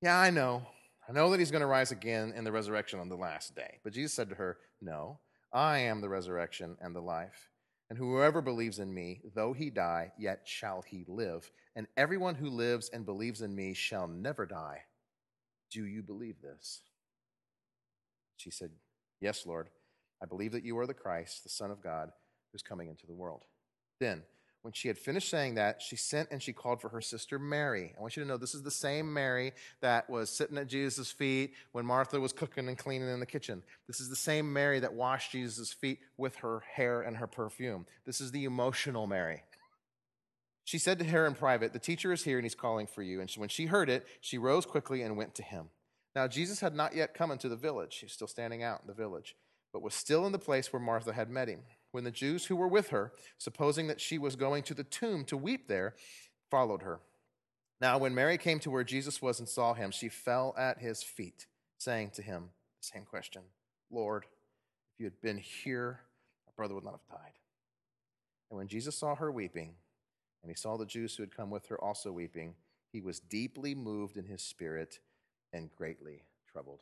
Yeah, 0.00 0.16
I 0.16 0.30
know. 0.30 0.66
I 1.08 1.12
know 1.12 1.30
that 1.30 1.38
he's 1.38 1.50
going 1.50 1.62
to 1.62 1.66
rise 1.66 1.90
again 1.90 2.34
in 2.36 2.44
the 2.44 2.52
resurrection 2.52 3.00
on 3.00 3.08
the 3.08 3.16
last 3.16 3.56
day. 3.56 3.78
But 3.82 3.94
Jesus 3.94 4.12
said 4.12 4.28
to 4.28 4.34
her, 4.34 4.58
No, 4.82 5.18
I 5.52 5.78
am 5.78 6.00
the 6.00 6.08
resurrection 6.08 6.76
and 6.80 6.94
the 6.94 7.00
life. 7.00 7.48
And 7.88 7.98
whoever 7.98 8.42
believes 8.42 8.78
in 8.78 8.92
me, 8.92 9.22
though 9.34 9.54
he 9.54 9.70
die, 9.70 10.12
yet 10.18 10.42
shall 10.44 10.82
he 10.86 11.06
live. 11.08 11.50
And 11.74 11.86
everyone 11.96 12.34
who 12.34 12.50
lives 12.50 12.90
and 12.92 13.06
believes 13.06 13.40
in 13.40 13.54
me 13.54 13.72
shall 13.72 14.06
never 14.06 14.44
die. 14.44 14.82
Do 15.70 15.86
you 15.86 16.02
believe 16.02 16.42
this? 16.42 16.82
She 18.36 18.50
said, 18.50 18.70
Yes, 19.20 19.46
Lord. 19.46 19.70
I 20.22 20.26
believe 20.26 20.52
that 20.52 20.64
you 20.64 20.78
are 20.78 20.86
the 20.86 20.94
Christ, 20.94 21.44
the 21.44 21.48
Son 21.48 21.70
of 21.70 21.82
God, 21.82 22.10
who's 22.52 22.62
coming 22.62 22.88
into 22.88 23.06
the 23.06 23.14
world. 23.14 23.44
Then, 24.00 24.22
when 24.62 24.72
she 24.72 24.88
had 24.88 24.98
finished 24.98 25.30
saying 25.30 25.54
that, 25.54 25.80
she 25.80 25.96
sent 25.96 26.30
and 26.30 26.42
she 26.42 26.52
called 26.52 26.80
for 26.80 26.88
her 26.88 27.00
sister 27.00 27.38
Mary. 27.38 27.94
I 27.96 28.00
want 28.00 28.16
you 28.16 28.22
to 28.22 28.28
know 28.28 28.36
this 28.36 28.54
is 28.54 28.62
the 28.62 28.70
same 28.70 29.12
Mary 29.12 29.52
that 29.80 30.10
was 30.10 30.30
sitting 30.30 30.58
at 30.58 30.66
Jesus' 30.66 31.12
feet 31.12 31.52
when 31.72 31.86
Martha 31.86 32.18
was 32.18 32.32
cooking 32.32 32.68
and 32.68 32.76
cleaning 32.76 33.08
in 33.08 33.20
the 33.20 33.26
kitchen. 33.26 33.62
This 33.86 34.00
is 34.00 34.08
the 34.08 34.16
same 34.16 34.52
Mary 34.52 34.80
that 34.80 34.92
washed 34.92 35.32
Jesus' 35.32 35.72
feet 35.72 36.00
with 36.16 36.36
her 36.36 36.64
hair 36.72 37.02
and 37.02 37.16
her 37.16 37.28
perfume. 37.28 37.86
This 38.04 38.20
is 38.20 38.32
the 38.32 38.44
emotional 38.44 39.06
Mary. 39.06 39.44
She 40.64 40.78
said 40.78 40.98
to 40.98 41.04
her 41.06 41.26
in 41.26 41.34
private, 41.34 41.72
The 41.72 41.78
teacher 41.78 42.12
is 42.12 42.24
here 42.24 42.36
and 42.36 42.44
he's 42.44 42.54
calling 42.54 42.88
for 42.88 43.02
you. 43.02 43.20
And 43.20 43.30
when 43.36 43.48
she 43.48 43.66
heard 43.66 43.88
it, 43.88 44.06
she 44.20 44.38
rose 44.38 44.66
quickly 44.66 45.02
and 45.02 45.16
went 45.16 45.34
to 45.36 45.42
him. 45.42 45.70
Now, 46.14 46.26
Jesus 46.26 46.60
had 46.60 46.74
not 46.74 46.96
yet 46.96 47.14
come 47.14 47.30
into 47.30 47.48
the 47.48 47.56
village. 47.56 47.98
He's 48.00 48.12
still 48.12 48.26
standing 48.26 48.62
out 48.62 48.80
in 48.80 48.88
the 48.88 48.92
village, 48.92 49.36
but 49.72 49.82
was 49.82 49.94
still 49.94 50.26
in 50.26 50.32
the 50.32 50.38
place 50.38 50.72
where 50.72 50.82
Martha 50.82 51.12
had 51.12 51.30
met 51.30 51.48
him 51.48 51.60
when 51.92 52.04
the 52.04 52.10
Jews 52.10 52.46
who 52.46 52.56
were 52.56 52.68
with 52.68 52.88
her, 52.88 53.12
supposing 53.38 53.86
that 53.88 54.00
she 54.00 54.18
was 54.18 54.36
going 54.36 54.62
to 54.64 54.74
the 54.74 54.84
tomb 54.84 55.24
to 55.26 55.36
weep 55.36 55.68
there, 55.68 55.94
followed 56.50 56.82
her. 56.82 57.00
Now, 57.80 57.98
when 57.98 58.14
Mary 58.14 58.38
came 58.38 58.58
to 58.60 58.70
where 58.70 58.84
Jesus 58.84 59.22
was 59.22 59.38
and 59.38 59.48
saw 59.48 59.74
him, 59.74 59.90
she 59.90 60.08
fell 60.08 60.54
at 60.58 60.78
his 60.78 61.02
feet, 61.02 61.46
saying 61.78 62.10
to 62.14 62.22
him 62.22 62.50
the 62.80 62.86
same 62.86 63.04
question 63.04 63.42
Lord, 63.90 64.24
if 64.24 65.00
you 65.00 65.06
had 65.06 65.20
been 65.20 65.38
here, 65.38 66.00
my 66.46 66.52
brother 66.56 66.74
would 66.74 66.84
not 66.84 66.92
have 66.92 67.18
died. 67.18 67.32
And 68.50 68.58
when 68.58 68.68
Jesus 68.68 68.96
saw 68.96 69.14
her 69.14 69.30
weeping, 69.30 69.74
and 70.42 70.50
he 70.50 70.56
saw 70.56 70.76
the 70.76 70.86
Jews 70.86 71.16
who 71.16 71.22
had 71.22 71.36
come 71.36 71.50
with 71.50 71.66
her 71.66 71.82
also 71.82 72.12
weeping, 72.12 72.54
he 72.92 73.00
was 73.00 73.20
deeply 73.20 73.74
moved 73.74 74.16
in 74.16 74.24
his 74.24 74.42
spirit 74.42 74.98
and 75.52 75.74
greatly 75.76 76.22
troubled. 76.50 76.80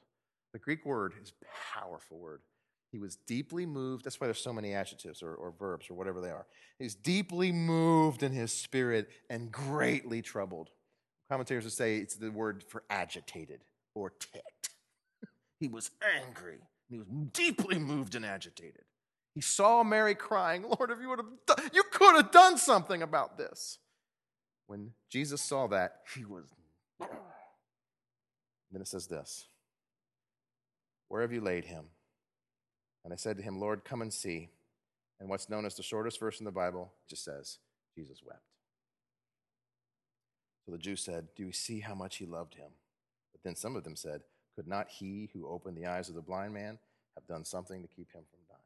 The 0.52 0.58
Greek 0.58 0.86
word 0.86 1.14
is 1.20 1.32
a 1.42 1.78
powerful 1.78 2.18
word. 2.18 2.40
He 2.92 2.98
was 2.98 3.16
deeply 3.26 3.66
moved. 3.66 4.04
That's 4.04 4.20
why 4.20 4.26
there's 4.26 4.40
so 4.40 4.52
many 4.52 4.72
adjectives 4.72 5.22
or, 5.22 5.34
or 5.34 5.52
verbs 5.58 5.90
or 5.90 5.94
whatever 5.94 6.20
they 6.20 6.30
are. 6.30 6.46
He's 6.78 6.94
deeply 6.94 7.52
moved 7.52 8.22
in 8.22 8.32
his 8.32 8.52
spirit 8.52 9.08
and 9.28 9.50
greatly 9.50 10.22
troubled. 10.22 10.70
Commentators 11.28 11.64
would 11.64 11.72
say 11.72 11.96
it's 11.96 12.16
the 12.16 12.30
word 12.30 12.62
for 12.62 12.84
agitated 12.88 13.64
or 13.94 14.10
ticked. 14.10 14.70
he 15.60 15.68
was 15.68 15.90
angry. 16.24 16.58
He 16.88 16.98
was 16.98 17.08
deeply 17.32 17.78
moved 17.78 18.14
and 18.14 18.24
agitated. 18.24 18.84
He 19.34 19.40
saw 19.40 19.82
Mary 19.82 20.14
crying, 20.14 20.62
Lord, 20.62 20.90
if 20.90 21.00
you 21.00 21.08
would 21.08 21.18
have 21.18 21.28
done, 21.46 21.70
you 21.72 21.82
could 21.90 22.14
have 22.16 22.30
done 22.30 22.56
something 22.56 23.02
about 23.02 23.36
this. 23.36 23.78
When 24.66 24.92
Jesus 25.10 25.42
saw 25.42 25.66
that, 25.68 26.00
he 26.14 26.24
was. 26.24 26.44
Then 28.72 28.82
it 28.82 28.88
says 28.88 29.06
this 29.06 29.46
Where 31.08 31.22
have 31.22 31.32
you 31.32 31.40
laid 31.40 31.64
him? 31.64 31.84
And 33.06 33.12
I 33.12 33.16
said 33.16 33.36
to 33.36 33.42
him, 33.44 33.60
Lord, 33.60 33.84
come 33.84 34.02
and 34.02 34.12
see. 34.12 34.48
And 35.20 35.28
what's 35.28 35.48
known 35.48 35.64
as 35.64 35.76
the 35.76 35.82
shortest 35.84 36.18
verse 36.18 36.40
in 36.40 36.44
the 36.44 36.50
Bible 36.50 36.92
just 37.08 37.22
says, 37.22 37.58
Jesus 37.94 38.18
wept. 38.20 38.42
So 40.64 40.72
the 40.72 40.78
Jews 40.78 41.02
said, 41.02 41.28
Do 41.36 41.44
you 41.44 41.52
see 41.52 41.78
how 41.78 41.94
much 41.94 42.16
he 42.16 42.26
loved 42.26 42.56
him? 42.56 42.66
But 43.30 43.44
then 43.44 43.54
some 43.54 43.76
of 43.76 43.84
them 43.84 43.94
said, 43.94 44.22
Could 44.56 44.66
not 44.66 44.88
he 44.88 45.30
who 45.32 45.46
opened 45.46 45.76
the 45.76 45.86
eyes 45.86 46.08
of 46.08 46.16
the 46.16 46.20
blind 46.20 46.52
man 46.52 46.80
have 47.14 47.28
done 47.28 47.44
something 47.44 47.80
to 47.80 47.86
keep 47.86 48.10
him 48.10 48.22
from 48.28 48.40
dying? 48.48 48.60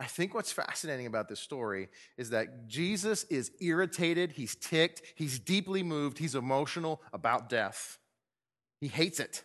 I 0.00 0.06
think 0.06 0.34
what's 0.34 0.50
fascinating 0.50 1.06
about 1.06 1.28
this 1.28 1.38
story 1.38 1.90
is 2.18 2.30
that 2.30 2.66
Jesus 2.66 3.22
is 3.30 3.52
irritated, 3.60 4.32
he's 4.32 4.56
ticked, 4.56 5.00
he's 5.14 5.38
deeply 5.38 5.84
moved, 5.84 6.18
he's 6.18 6.34
emotional 6.34 7.00
about 7.12 7.48
death. 7.48 7.98
He 8.80 8.88
hates 8.88 9.20
it. 9.20 9.44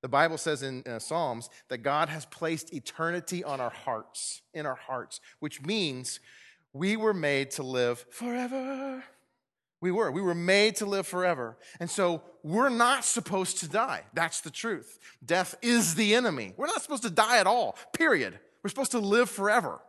The 0.00 0.08
Bible 0.08 0.38
says 0.38 0.62
in 0.62 0.84
uh, 0.86 0.98
Psalms 0.98 1.50
that 1.68 1.78
God 1.78 2.08
has 2.08 2.24
placed 2.26 2.72
eternity 2.72 3.42
on 3.42 3.60
our 3.60 3.70
hearts, 3.70 4.42
in 4.54 4.64
our 4.64 4.76
hearts, 4.76 5.20
which 5.40 5.62
means 5.62 6.20
we 6.72 6.96
were 6.96 7.14
made 7.14 7.50
to 7.52 7.62
live 7.62 8.04
forever. 8.10 9.02
We 9.80 9.90
were. 9.90 10.10
We 10.10 10.22
were 10.22 10.34
made 10.34 10.76
to 10.76 10.86
live 10.86 11.06
forever. 11.06 11.56
And 11.80 11.88
so 11.88 12.22
we're 12.42 12.68
not 12.68 13.04
supposed 13.04 13.58
to 13.58 13.68
die. 13.68 14.02
That's 14.12 14.40
the 14.40 14.50
truth. 14.50 14.98
Death 15.24 15.54
is 15.62 15.94
the 15.94 16.14
enemy. 16.14 16.52
We're 16.56 16.66
not 16.66 16.82
supposed 16.82 17.04
to 17.04 17.10
die 17.10 17.38
at 17.38 17.46
all, 17.46 17.76
period. 17.92 18.38
We're 18.62 18.70
supposed 18.70 18.92
to 18.92 18.98
live 18.98 19.30
forever. 19.30 19.80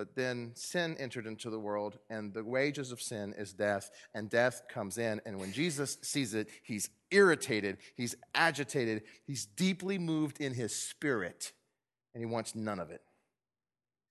But 0.00 0.16
then 0.16 0.52
sin 0.54 0.96
entered 0.98 1.26
into 1.26 1.50
the 1.50 1.58
world, 1.58 1.98
and 2.08 2.32
the 2.32 2.42
wages 2.42 2.90
of 2.90 3.02
sin 3.02 3.34
is 3.36 3.52
death, 3.52 3.90
and 4.14 4.30
death 4.30 4.62
comes 4.66 4.96
in. 4.96 5.20
And 5.26 5.38
when 5.38 5.52
Jesus 5.52 5.98
sees 6.00 6.32
it, 6.32 6.48
he's 6.62 6.88
irritated, 7.10 7.76
he's 7.96 8.14
agitated, 8.34 9.02
he's 9.26 9.44
deeply 9.44 9.98
moved 9.98 10.40
in 10.40 10.54
his 10.54 10.74
spirit, 10.74 11.52
and 12.14 12.22
he 12.22 12.24
wants 12.24 12.54
none 12.54 12.78
of 12.78 12.90
it. 12.90 13.02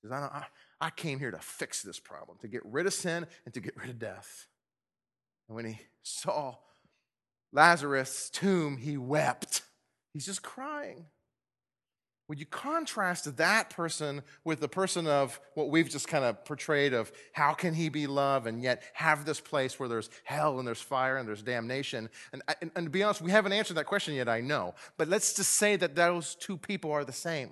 He 0.03 0.07
says, 0.07 0.11
I, 0.11 0.17
I, 0.19 0.45
I 0.79 0.89
came 0.91 1.17
here 1.17 1.31
to 1.31 1.39
fix 1.39 1.81
this 1.81 1.99
problem, 1.99 2.37
to 2.41 2.47
get 2.47 2.61
rid 2.65 2.85
of 2.85 2.93
sin 2.93 3.25
and 3.45 3.53
to 3.55 3.59
get 3.59 3.75
rid 3.75 3.89
of 3.89 3.97
death. 3.97 4.45
And 5.47 5.55
when 5.55 5.65
he 5.65 5.79
saw 6.03 6.57
Lazarus' 7.51 8.29
tomb, 8.29 8.77
he 8.77 8.95
wept. 8.95 9.63
He's 10.13 10.27
just 10.27 10.43
crying. 10.43 11.07
Would 12.29 12.39
you 12.39 12.45
contrast 12.45 13.37
that 13.37 13.71
person 13.71 14.21
with 14.43 14.59
the 14.59 14.67
person 14.67 15.07
of 15.07 15.41
what 15.55 15.71
we've 15.71 15.89
just 15.89 16.07
kind 16.07 16.23
of 16.23 16.45
portrayed 16.45 16.93
of 16.93 17.11
how 17.33 17.53
can 17.53 17.73
he 17.73 17.89
be 17.89 18.05
love 18.05 18.45
and 18.45 18.61
yet 18.61 18.83
have 18.93 19.25
this 19.25 19.41
place 19.41 19.79
where 19.79 19.89
there's 19.89 20.11
hell 20.23 20.59
and 20.59 20.67
there's 20.67 20.79
fire 20.79 21.17
and 21.17 21.27
there's 21.27 21.41
damnation? 21.41 22.07
And, 22.31 22.43
uh, 22.47 22.53
and, 22.61 22.69
and 22.75 22.85
to 22.85 22.89
be 22.91 23.01
honest, 23.01 23.21
we 23.21 23.31
haven't 23.31 23.53
answered 23.53 23.77
that 23.77 23.87
question 23.87 24.13
yet, 24.13 24.29
I 24.29 24.41
know. 24.41 24.75
But 24.95 25.07
let's 25.07 25.33
just 25.33 25.55
say 25.55 25.75
that 25.77 25.95
those 25.95 26.35
two 26.35 26.55
people 26.55 26.91
are 26.91 27.03
the 27.03 27.11
same. 27.11 27.49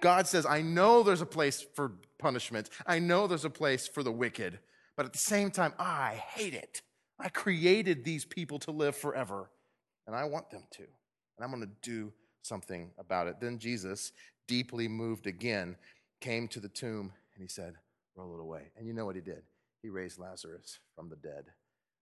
God 0.00 0.28
says, 0.28 0.46
I 0.46 0.62
know 0.62 1.02
there's 1.02 1.20
a 1.20 1.26
place 1.26 1.66
for 1.74 1.92
punishment, 2.16 2.70
I 2.86 3.00
know 3.00 3.26
there's 3.26 3.44
a 3.44 3.50
place 3.50 3.88
for 3.88 4.04
the 4.04 4.12
wicked, 4.12 4.60
but 4.96 5.04
at 5.04 5.12
the 5.12 5.18
same 5.18 5.50
time, 5.50 5.72
I 5.80 6.22
hate 6.34 6.54
it. 6.54 6.82
I 7.18 7.28
created 7.28 8.04
these 8.04 8.24
people 8.24 8.60
to 8.60 8.70
live 8.70 8.94
forever, 8.94 9.50
and 10.06 10.14
I 10.14 10.24
want 10.26 10.50
them 10.50 10.62
to. 10.74 10.82
And 10.82 11.44
I'm 11.44 11.50
going 11.50 11.62
to 11.62 11.90
do 11.90 12.12
something 12.42 12.90
about 12.98 13.26
it. 13.26 13.40
Then 13.40 13.58
Jesus, 13.58 14.12
deeply 14.48 14.88
moved 14.88 15.26
again, 15.26 15.76
came 16.20 16.48
to 16.48 16.60
the 16.60 16.68
tomb 16.68 17.12
and 17.34 17.42
he 17.42 17.48
said, 17.48 17.74
Roll 18.16 18.34
it 18.34 18.40
away. 18.40 18.72
And 18.76 18.86
you 18.86 18.92
know 18.92 19.06
what 19.06 19.14
he 19.14 19.22
did? 19.22 19.42
He 19.82 19.88
raised 19.88 20.18
Lazarus 20.18 20.78
from 20.94 21.08
the 21.08 21.16
dead. 21.16 21.44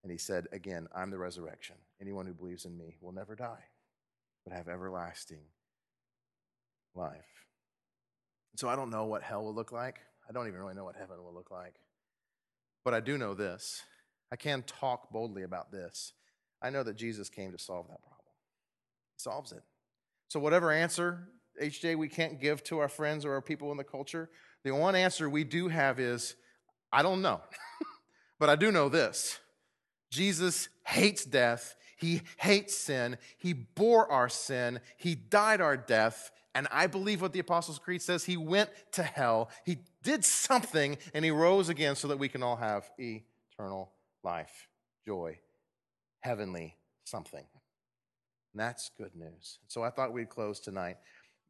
And 0.03 0.11
he 0.11 0.18
said, 0.18 0.46
Again, 0.53 0.88
I'm 0.94 1.11
the 1.11 1.18
resurrection. 1.18 1.77
Anyone 2.01 2.27
who 2.27 2.35
believes 2.35 2.64
in 2.64 2.77
me 2.77 2.96
will 3.01 3.12
never 3.12 3.35
die, 3.35 3.64
but 4.44 4.55
have 4.55 4.68
everlasting 4.68 5.42
life. 6.94 7.46
So 8.57 8.68
I 8.68 8.77
don't 8.77 8.90
know 8.90 9.05
what 9.05 9.22
hell 9.22 9.44
will 9.44 9.55
look 9.55 9.70
like. 9.70 10.01
I 10.29 10.33
don't 10.33 10.48
even 10.48 10.59
really 10.59 10.74
know 10.74 10.85
what 10.85 10.96
heaven 10.96 11.22
will 11.22 11.35
look 11.35 11.51
like. 11.51 11.74
But 12.85 12.94
I 12.94 13.01
do 13.01 13.18
know 13.18 13.35
this. 13.35 13.83
I 14.33 14.37
can 14.37 14.62
talk 14.62 15.11
boldly 15.11 15.42
about 15.42 15.70
this. 15.70 16.12
I 16.61 16.70
know 16.70 16.83
that 16.83 16.96
Jesus 16.96 17.29
came 17.29 17.53
to 17.53 17.59
solve 17.59 17.87
that 17.88 18.03
problem. 18.03 18.33
He 19.16 19.20
solves 19.20 19.53
it. 19.53 19.62
So, 20.29 20.38
whatever 20.41 20.71
answer, 20.71 21.29
HJ, 21.61 21.97
we 21.97 22.09
can't 22.09 22.41
give 22.41 22.62
to 22.64 22.79
our 22.79 22.88
friends 22.88 23.25
or 23.25 23.33
our 23.33 23.43
people 23.43 23.71
in 23.73 23.77
the 23.77 23.85
culture, 23.85 24.31
the 24.64 24.73
one 24.73 24.95
answer 24.95 25.29
we 25.29 25.45
do 25.45 25.69
have 25.69 25.99
is 25.99 26.37
I 26.93 27.03
don't 27.03 27.23
know. 27.23 27.41
but 28.38 28.49
I 28.49 28.57
do 28.57 28.73
know 28.73 28.88
this 28.88 29.38
Jesus 30.11 30.69
hates 30.85 31.25
death. 31.25 31.77
He 31.97 32.23
hates 32.37 32.77
sin. 32.77 33.19
He 33.38 33.53
bore 33.53 34.11
our 34.11 34.29
sin. 34.29 34.81
He 34.97 35.14
died 35.14 35.61
our 35.61 35.77
death. 35.77 36.31
And 36.55 36.69
I 36.71 36.87
believe 36.87 37.21
what 37.21 37.33
the 37.33 37.41
Apostles' 37.41 37.79
Creed 37.79 38.03
says. 38.03 38.25
He 38.25 38.37
went 38.37 38.71
to 38.93 39.03
hell. 39.03 39.51
He 39.64 39.79
did 40.03 40.25
something 40.25 40.97
and 41.12 41.25
he 41.25 41.31
rose 41.31 41.69
again 41.69 41.97
so 41.97 42.09
that 42.09 42.19
we 42.19 42.29
can 42.29 42.43
all 42.43 42.57
have 42.57 42.88
eternal 42.99 43.93
life, 44.23 44.69
joy, 45.07 45.38
heavenly 46.21 46.77
something. 47.05 47.45
And 48.53 48.61
that's 48.61 48.91
good 48.97 49.15
news. 49.15 49.59
So 49.69 49.83
I 49.83 49.91
thought 49.91 50.13
we'd 50.13 50.29
close 50.29 50.61
tonight 50.61 50.97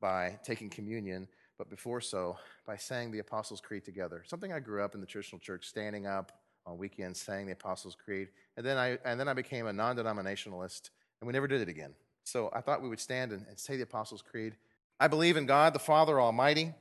by 0.00 0.38
taking 0.44 0.70
communion, 0.70 1.28
but 1.56 1.70
before 1.70 2.00
so, 2.00 2.36
by 2.66 2.76
saying 2.76 3.10
the 3.10 3.18
Apostles' 3.18 3.60
Creed 3.60 3.84
together. 3.84 4.22
Something 4.26 4.52
I 4.52 4.60
grew 4.60 4.84
up 4.84 4.94
in 4.94 5.00
the 5.00 5.06
traditional 5.06 5.38
church, 5.38 5.66
standing 5.66 6.06
up 6.06 6.32
on 6.66 6.78
weekends, 6.78 7.20
saying 7.20 7.46
the 7.46 7.52
Apostles' 7.52 7.96
Creed. 7.96 8.28
And 8.56 8.64
then 8.64 8.76
I, 8.76 8.98
and 9.04 9.18
then 9.18 9.28
I 9.28 9.34
became 9.34 9.66
a 9.66 9.72
non 9.72 9.96
denominationalist, 9.96 10.90
and 11.20 11.26
we 11.26 11.32
never 11.32 11.48
did 11.48 11.60
it 11.60 11.68
again. 11.68 11.94
So 12.24 12.50
I 12.52 12.60
thought 12.60 12.82
we 12.82 12.88
would 12.88 13.00
stand 13.00 13.32
and, 13.32 13.46
and 13.48 13.58
say 13.58 13.76
the 13.76 13.84
Apostles' 13.84 14.22
Creed. 14.22 14.54
I 15.00 15.08
believe 15.08 15.36
in 15.36 15.46
God, 15.46 15.72
the 15.72 15.78
Father 15.78 16.20
Almighty, 16.20 16.74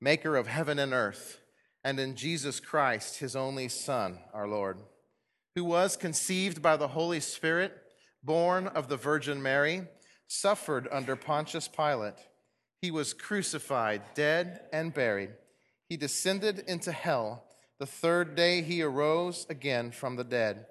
maker 0.00 0.36
of 0.36 0.46
heaven 0.46 0.78
and 0.78 0.92
earth, 0.92 1.40
and 1.84 2.00
in 2.00 2.16
Jesus 2.16 2.60
Christ, 2.60 3.18
his 3.18 3.36
only 3.36 3.68
Son, 3.68 4.18
our 4.32 4.48
Lord, 4.48 4.78
who 5.54 5.64
was 5.64 5.96
conceived 5.96 6.62
by 6.62 6.76
the 6.76 6.88
Holy 6.88 7.20
Spirit, 7.20 7.76
born 8.24 8.66
of 8.68 8.88
the 8.88 8.96
Virgin 8.96 9.42
Mary, 9.42 9.82
suffered 10.26 10.88
under 10.90 11.16
Pontius 11.16 11.68
Pilate 11.68 12.16
he 12.84 12.90
was 12.90 13.14
crucified, 13.14 14.02
dead, 14.14 14.60
and 14.70 14.92
buried. 14.92 15.30
He 15.88 15.96
descended 15.96 16.58
into 16.68 16.92
hell. 16.92 17.44
The 17.78 17.86
third 17.86 18.34
day 18.34 18.60
he 18.60 18.82
arose 18.82 19.46
again 19.48 19.90
from 19.90 20.16
the 20.16 20.22
dead. 20.22 20.66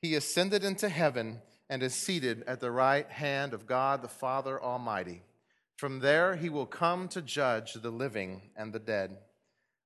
He 0.00 0.14
ascended 0.14 0.62
into 0.62 0.88
heaven 0.88 1.42
and 1.68 1.82
is 1.82 1.92
seated 1.92 2.44
at 2.46 2.60
the 2.60 2.70
right 2.70 3.10
hand 3.10 3.52
of 3.52 3.66
God 3.66 4.00
the 4.00 4.06
Father 4.06 4.62
Almighty. 4.62 5.24
From 5.76 5.98
there 5.98 6.36
he 6.36 6.48
will 6.48 6.66
come 6.66 7.08
to 7.08 7.20
judge 7.20 7.72
the 7.72 7.90
living 7.90 8.42
and 8.56 8.72
the 8.72 8.78
dead. 8.78 9.16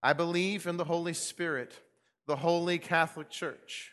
I 0.02 0.12
believe 0.12 0.66
in 0.66 0.76
the 0.76 0.85
Holy 0.85 1.14
Spirit, 1.14 1.78
the 2.26 2.37
holy 2.37 2.76
Catholic 2.76 3.30
Church, 3.30 3.92